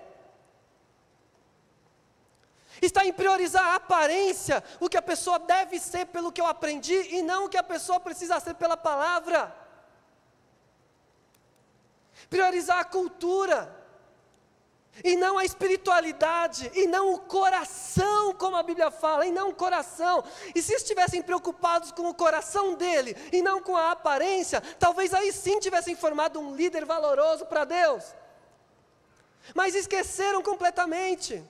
Está 2.83 3.07
em 3.07 3.13
priorizar 3.13 3.65
a 3.65 3.77
aparência, 3.77 4.63
o 4.81 4.89
que 4.89 4.97
a 4.97 5.03
pessoa 5.03 5.39
deve 5.39 5.79
ser 5.79 6.07
pelo 6.07 6.33
que 6.33 6.41
eu 6.41 6.47
aprendi, 6.47 6.95
e 6.95 7.23
não 7.23 7.45
o 7.45 7.49
que 7.49 7.57
a 7.57 7.63
pessoa 7.63 8.01
precisa 8.01 8.41
ser 8.41 8.55
pela 8.55 8.77
palavra. 8.77 9.64
Priorizar 12.29 12.79
a 12.79 12.85
cultura, 12.85 13.85
e 15.03 15.17
não 15.17 15.39
a 15.39 15.45
espiritualidade, 15.45 16.71
e 16.75 16.87
não 16.87 17.15
o 17.15 17.19
coração, 17.19 18.33
como 18.35 18.57
a 18.57 18.63
Bíblia 18.63 18.91
fala, 18.91 19.27
e 19.27 19.33
não 19.33 19.49
o 19.49 19.55
coração. 19.55 20.23
E 20.55 20.63
se 20.63 20.73
estivessem 20.75 21.21
preocupados 21.21 21.91
com 21.91 22.09
o 22.09 22.15
coração 22.15 22.75
dele, 22.75 23.17
e 23.33 23.43
não 23.43 23.61
com 23.61 23.77
a 23.77 23.91
aparência, 23.91 24.61
talvez 24.79 25.13
aí 25.13 25.33
sim 25.33 25.59
tivessem 25.59 25.97
formado 25.97 26.39
um 26.39 26.55
líder 26.55 26.85
valoroso 26.85 27.47
para 27.47 27.65
Deus. 27.65 28.05
Mas 29.55 29.75
esqueceram 29.75 30.43
completamente. 30.43 31.43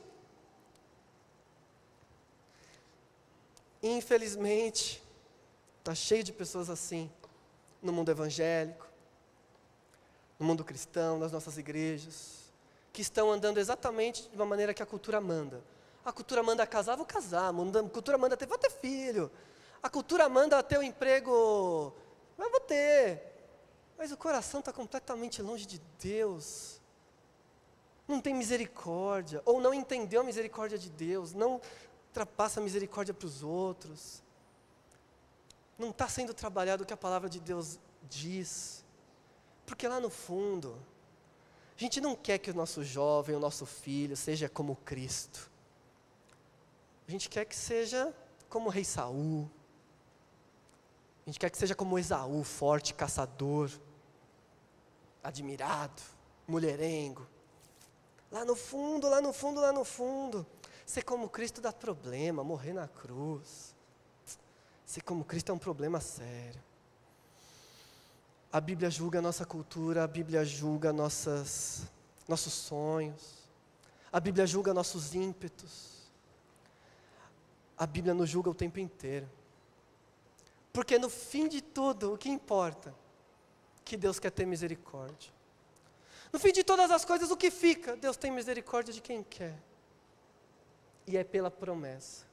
Infelizmente, 3.83 5.03
está 5.81 5.95
cheio 5.95 6.25
de 6.25 6.33
pessoas 6.33 6.71
assim 6.71 7.13
no 7.83 7.93
mundo 7.93 8.11
evangélico, 8.11 8.89
no 10.39 10.47
mundo 10.47 10.65
cristão, 10.65 11.19
nas 11.19 11.33
nossas 11.33 11.59
igrejas 11.59 12.45
que 12.93 13.03
estão 13.03 13.31
andando 13.31 13.59
exatamente 13.59 14.29
de 14.29 14.37
uma 14.37 14.47
maneira 14.47 14.73
que 14.73 14.83
a 14.83 14.87
cultura 14.87 15.21
manda. 15.21 15.61
A 16.05 16.13
cultura 16.13 16.45
manda 16.45 16.65
casar, 16.65 16.97
vou 16.97 17.05
casar. 17.05 17.51
A 17.51 17.89
cultura 17.89 18.17
manda 18.17 18.37
ter, 18.37 18.47
vou 18.47 18.57
ter 18.57 18.71
filho. 18.71 19.31
A 19.83 19.91
cultura 19.91 20.29
manda 20.29 20.63
ter 20.63 20.79
um 20.79 20.83
emprego, 20.83 21.93
mas 22.39 22.51
vou 22.51 22.61
ter. 22.61 23.21
Mas 23.99 24.13
o 24.13 24.17
coração 24.17 24.61
está 24.61 24.73
completamente 24.73 25.43
longe 25.43 25.67
de 25.67 25.81
Deus. 25.99 26.81
Não 28.07 28.21
tem 28.21 28.33
misericórdia, 28.33 29.43
ou 29.45 29.61
não 29.61 29.75
entendeu 29.75 30.21
a 30.21 30.25
misericórdia 30.25 30.79
de 30.79 30.91
Deus, 30.91 31.33
não 31.33 31.61
ultrapassa 32.09 32.61
a 32.61 32.63
misericórdia 32.63 33.13
para 33.13 33.27
os 33.27 33.43
outros. 33.43 34.23
Não 35.77 35.91
está 35.91 36.07
sendo 36.07 36.33
trabalhado 36.33 36.85
o 36.85 36.87
que 36.87 36.93
a 36.93 36.97
palavra 36.97 37.29
de 37.29 37.41
Deus 37.41 37.79
diz. 38.09 38.84
Porque 39.67 39.89
lá 39.89 40.01
no 40.01 40.11
fundo, 40.11 40.77
a 41.77 41.81
gente 41.81 42.01
não 42.01 42.15
quer 42.15 42.39
que 42.39 42.51
o 42.51 42.55
nosso 42.55 42.85
jovem, 42.85 43.35
o 43.35 43.41
nosso 43.41 43.67
filho, 43.67 44.17
seja 44.17 44.49
como 44.49 44.77
Cristo. 44.77 45.51
A 47.07 47.11
gente 47.11 47.29
quer 47.29 47.45
que 47.45 47.57
seja 47.57 48.15
como 48.49 48.69
o 48.69 48.71
rei 48.71 48.85
Saul. 48.85 49.51
A 51.27 51.31
gente 51.31 51.39
quer 51.39 51.51
que 51.51 51.57
seja 51.57 51.75
como 51.75 51.99
Esaú, 51.99 52.45
forte, 52.45 52.93
caçador, 52.93 53.71
admirado, 55.23 56.03
mulherengo. 56.47 57.27
Lá 58.31 58.45
no 58.45 58.55
fundo, 58.55 59.09
lá 59.09 59.23
no 59.23 59.33
fundo, 59.33 59.61
lá 59.61 59.73
no 59.73 59.85
fundo. 59.85 60.47
Ser 60.85 61.03
como 61.03 61.29
Cristo 61.29 61.63
dá 61.63 61.73
problema, 61.73 62.45
morrer 62.45 62.75
na 62.75 62.87
cruz. 62.87 63.75
Ser 64.85 65.01
como 65.03 65.25
Cristo 65.25 65.51
é 65.51 65.55
um 65.55 65.59
problema 65.59 65.99
sério. 65.99 66.63
A 68.55 68.61
Bíblia 68.61 68.89
julga 68.89 69.19
a 69.19 69.23
nossa 69.23 69.45
cultura, 69.45 70.05
a 70.05 70.07
Bíblia 70.07 70.45
julga 70.45 70.93
nossas, 70.93 71.83
nossos 72.29 72.53
sonhos, 72.53 73.49
a 74.13 74.21
Bíblia 74.21 74.47
julga 74.47 74.73
nossos 74.73 75.13
ímpetos. 75.13 76.09
A 77.77 77.85
Bíblia 77.85 78.15
nos 78.15 78.31
julga 78.31 78.51
o 78.51 78.55
tempo 78.55 78.79
inteiro. 78.79 79.29
Porque 80.73 81.01
no 81.01 81.11
fim 81.11 81.49
de 81.49 81.61
tudo, 81.61 82.15
o 82.15 82.17
que 82.17 82.29
importa? 82.29 82.95
Que 83.85 83.97
Deus 83.97 84.21
quer 84.21 84.31
ter 84.31 84.47
misericórdia. 84.47 85.33
No 86.33 86.39
fim 86.39 86.53
de 86.53 86.63
todas 86.63 86.93
as 86.93 87.05
coisas, 87.05 87.33
o 87.33 87.37
que 87.37 87.51
fica? 87.51 87.97
Deus 87.97 88.17
tem 88.17 88.31
misericórdia 88.31 88.95
de 88.95 89.03
quem 89.03 89.25
quer. 89.25 89.61
E 91.09 91.17
é 91.17 91.25
pela 91.25 91.51
promessa. 91.51 92.25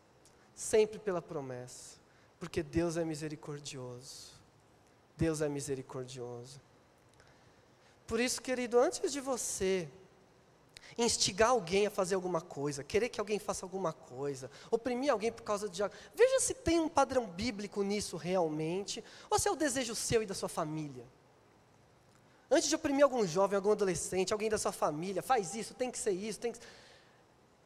Sempre 0.53 0.99
pela 0.99 1.19
promessa. 1.19 1.97
Porque 2.39 2.61
Deus 2.61 2.95
é 2.95 3.03
misericordioso. 3.03 4.39
Deus 5.21 5.39
é 5.39 5.47
misericordioso. 5.47 6.59
Por 8.07 8.19
isso, 8.19 8.41
querido, 8.41 8.79
antes 8.79 9.11
de 9.11 9.21
você 9.21 9.87
instigar 10.97 11.51
alguém 11.51 11.85
a 11.85 11.91
fazer 11.91 12.15
alguma 12.15 12.41
coisa, 12.41 12.83
querer 12.83 13.07
que 13.07 13.19
alguém 13.19 13.37
faça 13.37 13.63
alguma 13.63 13.93
coisa, 13.93 14.49
oprimir 14.71 15.11
alguém 15.11 15.31
por 15.31 15.43
causa 15.43 15.69
de 15.69 15.83
algo, 15.83 15.93
veja 16.15 16.39
se 16.39 16.55
tem 16.55 16.79
um 16.79 16.89
padrão 16.89 17.27
bíblico 17.27 17.83
nisso 17.83 18.17
realmente, 18.17 19.03
ou 19.29 19.37
se 19.37 19.47
é 19.47 19.51
o 19.51 19.55
desejo 19.55 19.93
seu 19.93 20.23
e 20.23 20.25
da 20.25 20.33
sua 20.33 20.49
família. 20.49 21.05
Antes 22.49 22.67
de 22.67 22.75
oprimir 22.75 23.03
algum 23.03 23.25
jovem, 23.25 23.55
algum 23.55 23.71
adolescente, 23.71 24.33
alguém 24.33 24.49
da 24.49 24.57
sua 24.57 24.71
família, 24.71 25.21
faz 25.21 25.53
isso, 25.53 25.75
tem 25.75 25.91
que 25.91 25.99
ser 25.99 26.13
isso, 26.13 26.39
tem 26.39 26.51
que... 26.51 26.59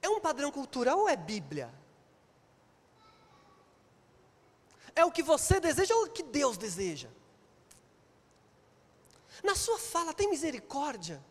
É 0.01 0.09
um 0.09 0.19
padrão 0.19 0.51
cultural 0.51 0.99
ou 0.99 1.07
é 1.07 1.15
Bíblia? 1.15 1.73
É 4.93 5.05
o 5.05 5.11
que 5.11 5.23
você 5.23 5.57
deseja 5.57 5.95
ou 5.95 6.03
o 6.03 6.09
que 6.09 6.21
Deus 6.21 6.57
deseja? 6.57 7.07
Na 9.43 9.55
sua 9.55 9.77
fala 9.77 10.13
tem 10.13 10.29
misericórdia. 10.29 11.23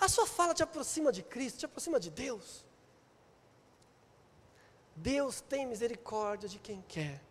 A 0.00 0.08
sua 0.08 0.26
fala 0.26 0.54
te 0.54 0.62
aproxima 0.62 1.12
de 1.12 1.22
Cristo, 1.22 1.60
te 1.60 1.66
aproxima 1.66 1.98
de 2.00 2.10
Deus. 2.10 2.64
Deus 4.96 5.40
tem 5.40 5.66
misericórdia 5.66 6.48
de 6.48 6.58
quem 6.58 6.82
quer. 6.86 7.22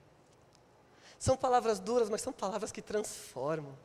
São 1.20 1.38
palavras 1.38 1.80
duras, 1.80 2.10
mas 2.10 2.22
são 2.22 2.34
palavras 2.34 2.72
que 2.72 2.82
transformam. 2.82 3.78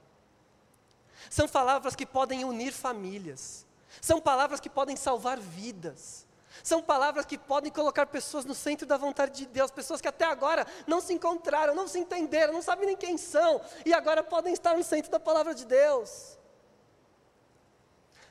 São 1.31 1.49
palavras 1.49 1.95
que 1.95 2.07
podem 2.07 2.45
unir 2.45 2.73
famílias. 2.73 3.67
São 4.01 4.21
palavras 4.21 4.61
que 4.61 4.71
podem 4.71 4.97
salvar 4.97 5.39
vidas. 5.39 6.28
São 6.63 6.83
palavras 6.83 7.25
que 7.25 7.39
podem 7.39 7.71
colocar 7.71 8.07
pessoas 8.07 8.45
no 8.45 8.55
centro 8.55 8.87
da 8.87 8.97
vontade 8.97 9.37
de 9.37 9.47
Deus, 9.47 9.71
pessoas 9.71 10.01
que 10.01 10.09
até 10.09 10.25
agora 10.25 10.67
não 10.87 11.01
se 11.01 11.13
encontraram, 11.13 11.75
não 11.75 11.87
se 11.87 11.99
entenderam, 11.99 12.53
não 12.53 12.63
sabem 12.63 12.87
nem 12.87 12.97
quem 12.97 13.17
são, 13.17 13.61
e 13.85 13.93
agora 13.93 14.23
podem 14.23 14.53
estar 14.53 14.77
no 14.77 14.85
centro 14.85 15.11
da 15.11 15.21
palavra 15.21 15.55
de 15.55 15.65
Deus. 15.65 16.39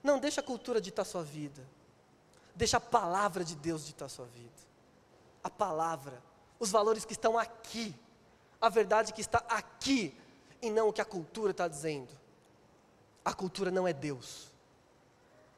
Não 0.04 0.20
deixa 0.20 0.42
a 0.42 0.44
cultura 0.44 0.80
ditar 0.80 1.06
sua 1.06 1.24
vida. 1.24 1.68
Deixa 2.56 2.78
a 2.78 2.82
palavra 2.82 3.44
de 3.44 3.56
Deus 3.56 3.86
ditar 3.86 4.10
sua 4.10 4.26
vida. 4.26 4.56
A 5.44 5.50
palavra, 5.50 6.22
os 6.60 6.72
valores 6.72 7.06
que 7.06 7.14
estão 7.14 7.38
aqui, 7.38 7.96
a 8.60 8.70
verdade 8.70 9.14
que 9.14 9.22
está 9.22 9.44
aqui, 9.50 10.20
e 10.62 10.70
não 10.70 10.90
o 10.90 10.94
que 10.94 11.02
a 11.02 11.06
cultura 11.06 11.52
está 11.52 11.68
dizendo. 11.68 12.10
A 13.24 13.34
cultura 13.34 13.70
não 13.70 13.88
é 13.88 13.94
Deus. 13.94 14.52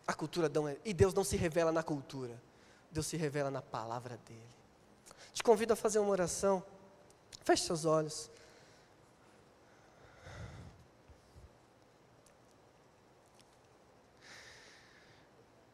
A 0.05 0.13
cultura 0.13 0.49
não 0.49 0.67
é, 0.67 0.77
e 0.83 0.93
Deus 0.93 1.13
não 1.13 1.23
se 1.23 1.37
revela 1.37 1.71
na 1.71 1.83
cultura. 1.83 2.48
Deus 2.91 3.07
se 3.07 3.17
revela 3.17 3.51
na 3.51 3.61
palavra 3.61 4.17
dele. 4.17 4.49
Te 5.33 5.43
convido 5.43 5.73
a 5.73 5.75
fazer 5.75 5.99
uma 5.99 6.09
oração. 6.09 6.63
Feche 7.43 7.63
seus 7.63 7.85
olhos. 7.85 8.29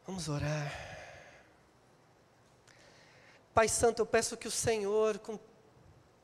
Vamos 0.06 0.28
orar. 0.28 0.72
Pai 3.52 3.68
Santo, 3.68 4.02
eu 4.02 4.06
peço 4.06 4.36
que 4.36 4.46
o 4.46 4.50
Senhor, 4.50 5.18
com 5.18 5.38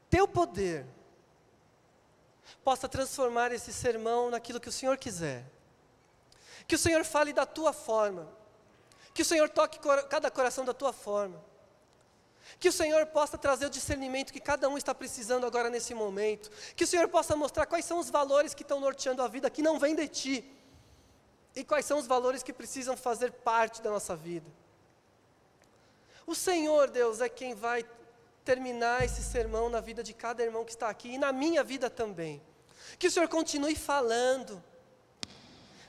teu 0.08 0.28
poder, 0.28 0.86
possa 2.62 2.88
transformar 2.88 3.50
esse 3.50 3.72
sermão 3.72 4.30
naquilo 4.30 4.60
que 4.60 4.68
o 4.68 4.72
Senhor 4.72 4.96
quiser. 4.98 5.44
Que 6.68 6.74
o 6.74 6.78
Senhor 6.78 7.04
fale 7.04 7.32
da 7.32 7.44
tua 7.44 7.72
forma. 7.72 8.28
Que 9.14 9.22
o 9.22 9.24
Senhor 9.24 9.48
toque 9.48 9.78
cada 10.08 10.30
coração 10.30 10.64
da 10.64 10.72
tua 10.72 10.92
forma. 10.92 11.42
Que 12.58 12.68
o 12.68 12.72
Senhor 12.72 13.06
possa 13.06 13.36
trazer 13.38 13.66
o 13.66 13.70
discernimento 13.70 14.32
que 14.32 14.40
cada 14.40 14.68
um 14.68 14.76
está 14.76 14.94
precisando 14.94 15.46
agora 15.46 15.68
nesse 15.70 15.94
momento. 15.94 16.50
Que 16.74 16.84
o 16.84 16.86
Senhor 16.86 17.08
possa 17.08 17.36
mostrar 17.36 17.66
quais 17.66 17.84
são 17.84 17.98
os 17.98 18.10
valores 18.10 18.54
que 18.54 18.62
estão 18.62 18.80
norteando 18.80 19.22
a 19.22 19.28
vida, 19.28 19.50
que 19.50 19.62
não 19.62 19.78
vêm 19.78 19.94
de 19.94 20.08
ti. 20.08 20.56
E 21.54 21.64
quais 21.64 21.84
são 21.84 21.98
os 21.98 22.06
valores 22.06 22.42
que 22.42 22.52
precisam 22.52 22.96
fazer 22.96 23.32
parte 23.32 23.82
da 23.82 23.90
nossa 23.90 24.16
vida. 24.16 24.50
O 26.26 26.34
Senhor, 26.34 26.88
Deus, 26.88 27.20
é 27.20 27.28
quem 27.28 27.54
vai 27.54 27.84
terminar 28.44 29.04
esse 29.04 29.22
sermão 29.22 29.68
na 29.68 29.80
vida 29.80 30.02
de 30.02 30.14
cada 30.14 30.42
irmão 30.42 30.64
que 30.64 30.72
está 30.72 30.88
aqui 30.88 31.10
e 31.10 31.18
na 31.18 31.32
minha 31.32 31.62
vida 31.62 31.90
também. 31.90 32.42
Que 32.98 33.06
o 33.06 33.10
Senhor 33.10 33.28
continue 33.28 33.76
falando. 33.76 34.62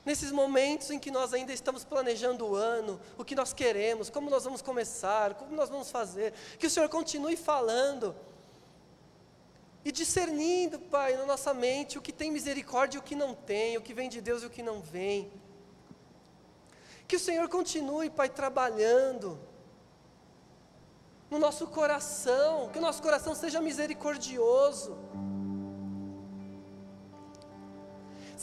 Nesses 0.05 0.31
momentos 0.31 0.91
em 0.91 0.99
que 0.99 1.09
nós 1.09 1.33
ainda 1.33 1.53
estamos 1.53 1.85
planejando 1.85 2.45
o 2.45 2.55
ano, 2.55 2.99
o 3.17 3.23
que 3.23 3.35
nós 3.35 3.53
queremos, 3.53 4.09
como 4.09 4.29
nós 4.29 4.43
vamos 4.43 4.61
começar, 4.61 5.33
como 5.35 5.55
nós 5.55 5.69
vamos 5.69 5.89
fazer, 5.89 6.33
que 6.59 6.67
o 6.67 6.69
Senhor 6.69 6.89
continue 6.89 7.37
falando 7.37 8.13
e 9.85 9.91
discernindo, 9.91 10.77
Pai, 10.79 11.15
na 11.15 11.25
nossa 11.25 11.53
mente 11.53 11.97
o 11.97 12.01
que 12.01 12.11
tem 12.11 12.31
misericórdia 12.31 12.97
e 12.97 12.99
o 12.99 13.03
que 13.03 13.15
não 13.15 13.33
tem, 13.33 13.77
o 13.77 13.81
que 13.81 13.93
vem 13.93 14.09
de 14.09 14.19
Deus 14.19 14.43
e 14.43 14.45
o 14.45 14.49
que 14.49 14.61
não 14.61 14.81
vem. 14.81 15.31
Que 17.07 17.15
o 17.15 17.19
Senhor 17.19 17.47
continue, 17.47 18.09
Pai, 18.09 18.29
trabalhando 18.29 19.39
no 21.29 21.39
nosso 21.39 21.67
coração, 21.67 22.69
que 22.69 22.77
o 22.77 22.81
nosso 22.81 23.01
coração 23.01 23.33
seja 23.33 23.59
misericordioso. 23.59 24.97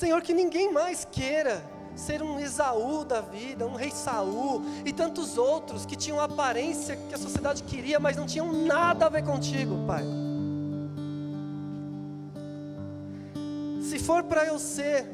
Senhor, 0.01 0.23
que 0.23 0.33
ninguém 0.33 0.73
mais 0.73 1.05
queira 1.05 1.63
ser 1.95 2.23
um 2.23 2.41
Esaú 2.41 3.05
da 3.05 3.21
vida, 3.21 3.67
um 3.67 3.75
rei 3.75 3.91
Saul 3.91 4.63
e 4.83 4.95
tantos 4.95 5.37
outros 5.37 5.85
que 5.85 5.95
tinham 5.95 6.19
a 6.19 6.25
aparência 6.25 6.97
que 6.97 7.15
a 7.15 7.19
sociedade 7.19 7.63
queria, 7.65 8.01
mas 8.01 8.17
não 8.17 8.25
tinham 8.25 8.51
nada 8.51 9.05
a 9.05 9.09
ver 9.11 9.23
contigo, 9.23 9.77
Pai. 9.87 10.03
Se 13.83 13.99
for 13.99 14.23
para 14.23 14.47
eu 14.47 14.59
ser 14.59 15.07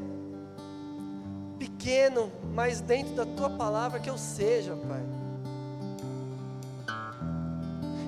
pequeno, 1.58 2.30
mas 2.54 2.80
dentro 2.80 3.12
da 3.16 3.26
tua 3.26 3.50
palavra 3.50 3.98
que 3.98 4.08
eu 4.08 4.16
seja, 4.16 4.76
Pai. 4.76 5.02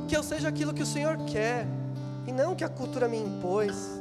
Que 0.07 0.17
eu 0.17 0.23
seja 0.23 0.49
aquilo 0.49 0.73
que 0.73 0.85
o 0.85 0.87
Senhor 0.87 1.17
quer 1.25 1.67
e 2.25 2.31
não 2.31 2.55
que 2.55 2.63
a 2.63 2.69
cultura 2.69 3.09
me 3.09 3.19
impôs. 3.19 4.01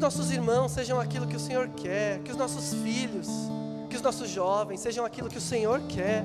Os 0.00 0.02
nossos 0.02 0.30
irmãos 0.30 0.72
sejam 0.72 0.98
aquilo 0.98 1.26
que 1.26 1.36
o 1.36 1.38
Senhor 1.38 1.68
quer, 1.76 2.20
que 2.20 2.30
os 2.30 2.36
nossos 2.38 2.72
filhos, 2.72 3.28
que 3.90 3.96
os 3.96 4.00
nossos 4.00 4.30
jovens 4.30 4.80
sejam 4.80 5.04
aquilo 5.04 5.28
que 5.28 5.36
o 5.36 5.40
Senhor 5.42 5.78
quer. 5.90 6.24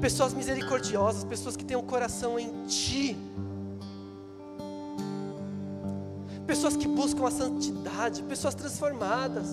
Pessoas 0.00 0.32
misericordiosas, 0.32 1.24
pessoas 1.24 1.56
que 1.56 1.64
têm 1.64 1.76
o 1.76 1.80
um 1.80 1.82
coração 1.82 2.38
em 2.38 2.66
Ti. 2.66 3.16
Pessoas 6.46 6.76
que 6.76 6.86
buscam 6.86 7.26
a 7.26 7.32
santidade, 7.32 8.22
pessoas 8.22 8.54
transformadas, 8.54 9.48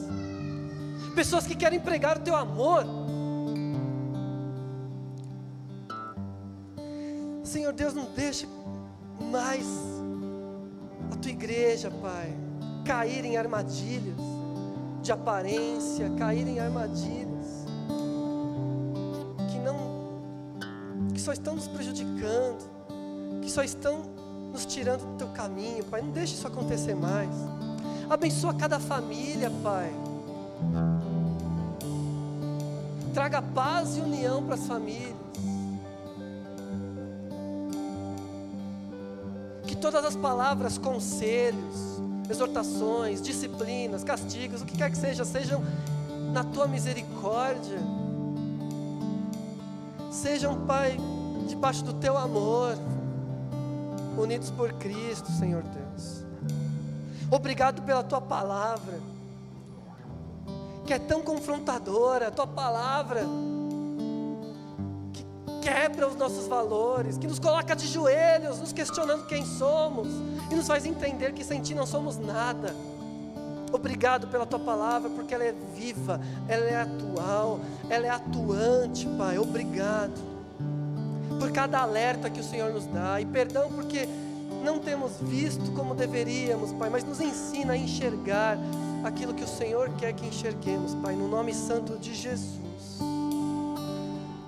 pessoas 1.16 1.48
que 1.48 1.56
querem 1.56 1.80
pregar 1.80 2.18
o 2.18 2.20
Teu 2.20 2.36
amor. 2.36 2.86
Senhor 7.44 7.74
Deus, 7.74 7.96
não 7.96 8.06
deixe 8.14 8.48
mais 9.32 9.89
tua 11.30 11.32
igreja, 11.32 11.92
Pai, 11.92 12.34
cair 12.86 13.24
em 13.24 13.38
armadilhas 13.38 14.18
de 15.02 15.12
aparência, 15.12 16.10
cair 16.18 16.48
em 16.48 16.60
armadilhas 16.60 17.66
que 19.52 19.60
não, 19.60 21.10
que 21.14 21.22
só 21.22 21.32
estão 21.32 21.56
nos 21.56 21.68
prejudicando, 21.68 22.68
que 23.42 23.52
só 23.52 23.64
estão 23.64 24.04
nos 24.52 24.66
tirando 24.66 25.06
do 25.06 25.18
teu 25.18 25.28
caminho, 25.30 25.84
Pai. 25.86 26.02
Não 26.02 26.12
deixe 26.12 26.34
isso 26.34 26.48
acontecer 26.48 26.96
mais. 26.96 27.30
Abençoa 28.10 28.56
cada 28.56 28.80
família, 28.80 29.52
Pai. 29.62 29.92
Traga 33.14 33.42
paz 33.42 33.98
e 33.98 34.02
união 34.02 34.44
para 34.44 34.56
as 34.56 34.66
famílias. 34.66 35.19
Todas 39.80 40.06
as 40.06 40.16
palavras, 40.16 40.78
conselhos, 40.78 42.00
exortações, 42.30 43.22
disciplinas, 43.22 44.04
castigos, 44.04 44.62
o 44.62 44.66
que 44.66 44.78
quer 44.78 44.92
que 44.92 44.98
seja, 44.98 45.26
sejam 45.26 45.64
na 46.32 46.44
tua 46.44 46.68
misericórdia. 46.68 47.80
Sejam, 50.12 50.66
Pai, 50.66 50.98
debaixo 51.48 51.84
do 51.84 51.94
teu 51.94 52.18
amor, 52.18 52.78
unidos 54.18 54.52
por 54.52 54.72
Cristo, 54.74 55.32
Senhor 55.32 55.64
Deus. 55.64 56.24
Obrigado 57.32 57.82
pela 57.84 58.04
tua 58.04 58.20
palavra, 58.20 59.00
que 60.86 60.94
é 60.94 61.00
tão 61.00 61.22
confrontadora, 61.22 62.28
a 62.28 62.32
tua 62.32 62.48
palavra 62.48 63.24
quebra 65.62 66.08
os 66.08 66.16
nossos 66.16 66.48
valores, 66.48 67.18
que 67.18 67.28
nos 67.28 67.40
coloca 67.40 67.76
de 67.76 67.88
joelhos, 67.88 68.60
nos 68.60 68.74
questionando 68.74 69.26
quem 69.26 69.46
somos 69.46 70.08
e 70.52 70.56
nos 70.56 70.68
faz 70.68 70.86
entender 70.86 71.34
que 71.34 71.44
sem 71.44 71.62
Ti 71.62 71.76
não 71.76 71.86
somos 71.86 72.18
nada. 72.18 72.76
Obrigado 73.72 74.28
pela 74.28 74.46
Tua 74.46 74.60
palavra, 74.60 75.10
porque 75.10 75.34
ela 75.34 75.44
é 75.44 75.54
viva, 75.76 76.20
ela 76.48 76.66
é 76.66 76.82
atual, 76.82 77.60
ela 77.90 78.08
é 78.08 78.10
atuante, 78.10 79.08
Pai. 79.18 79.38
Obrigado 79.38 80.20
por 81.40 81.52
cada 81.52 81.80
alerta 81.80 82.30
que 82.30 82.40
o 82.40 82.44
Senhor 82.44 82.74
nos 82.74 82.86
dá 82.88 83.22
e 83.22 83.26
perdão 83.26 83.72
porque 83.72 84.08
não 84.64 84.80
temos 84.80 85.14
visto 85.22 85.72
como 85.72 85.96
deveríamos, 85.96 86.74
Pai, 86.74 86.90
mas 86.90 87.04
nos 87.04 87.22
ensina 87.22 87.74
a 87.74 87.78
enxergar 87.78 88.58
aquilo 89.04 89.34
que 89.34 89.44
o 89.44 89.48
Senhor 89.48 89.90
quer 89.98 90.14
que 90.14 90.26
enxerguemos, 90.26 90.96
Pai, 90.96 91.16
no 91.16 91.28
nome 91.28 91.54
santo 91.54 91.98
de 91.98 92.14
Jesus. 92.14 92.69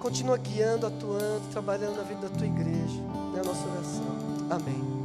Continua 0.01 0.35
guiando, 0.35 0.87
atuando, 0.87 1.47
trabalhando 1.51 1.97
na 1.97 2.03
vida 2.03 2.27
da 2.27 2.29
tua 2.35 2.47
igreja. 2.47 2.99
É 3.35 3.39
a 3.39 3.43
nossa 3.43 3.69
oração. 3.69 4.17
Amém. 4.49 5.00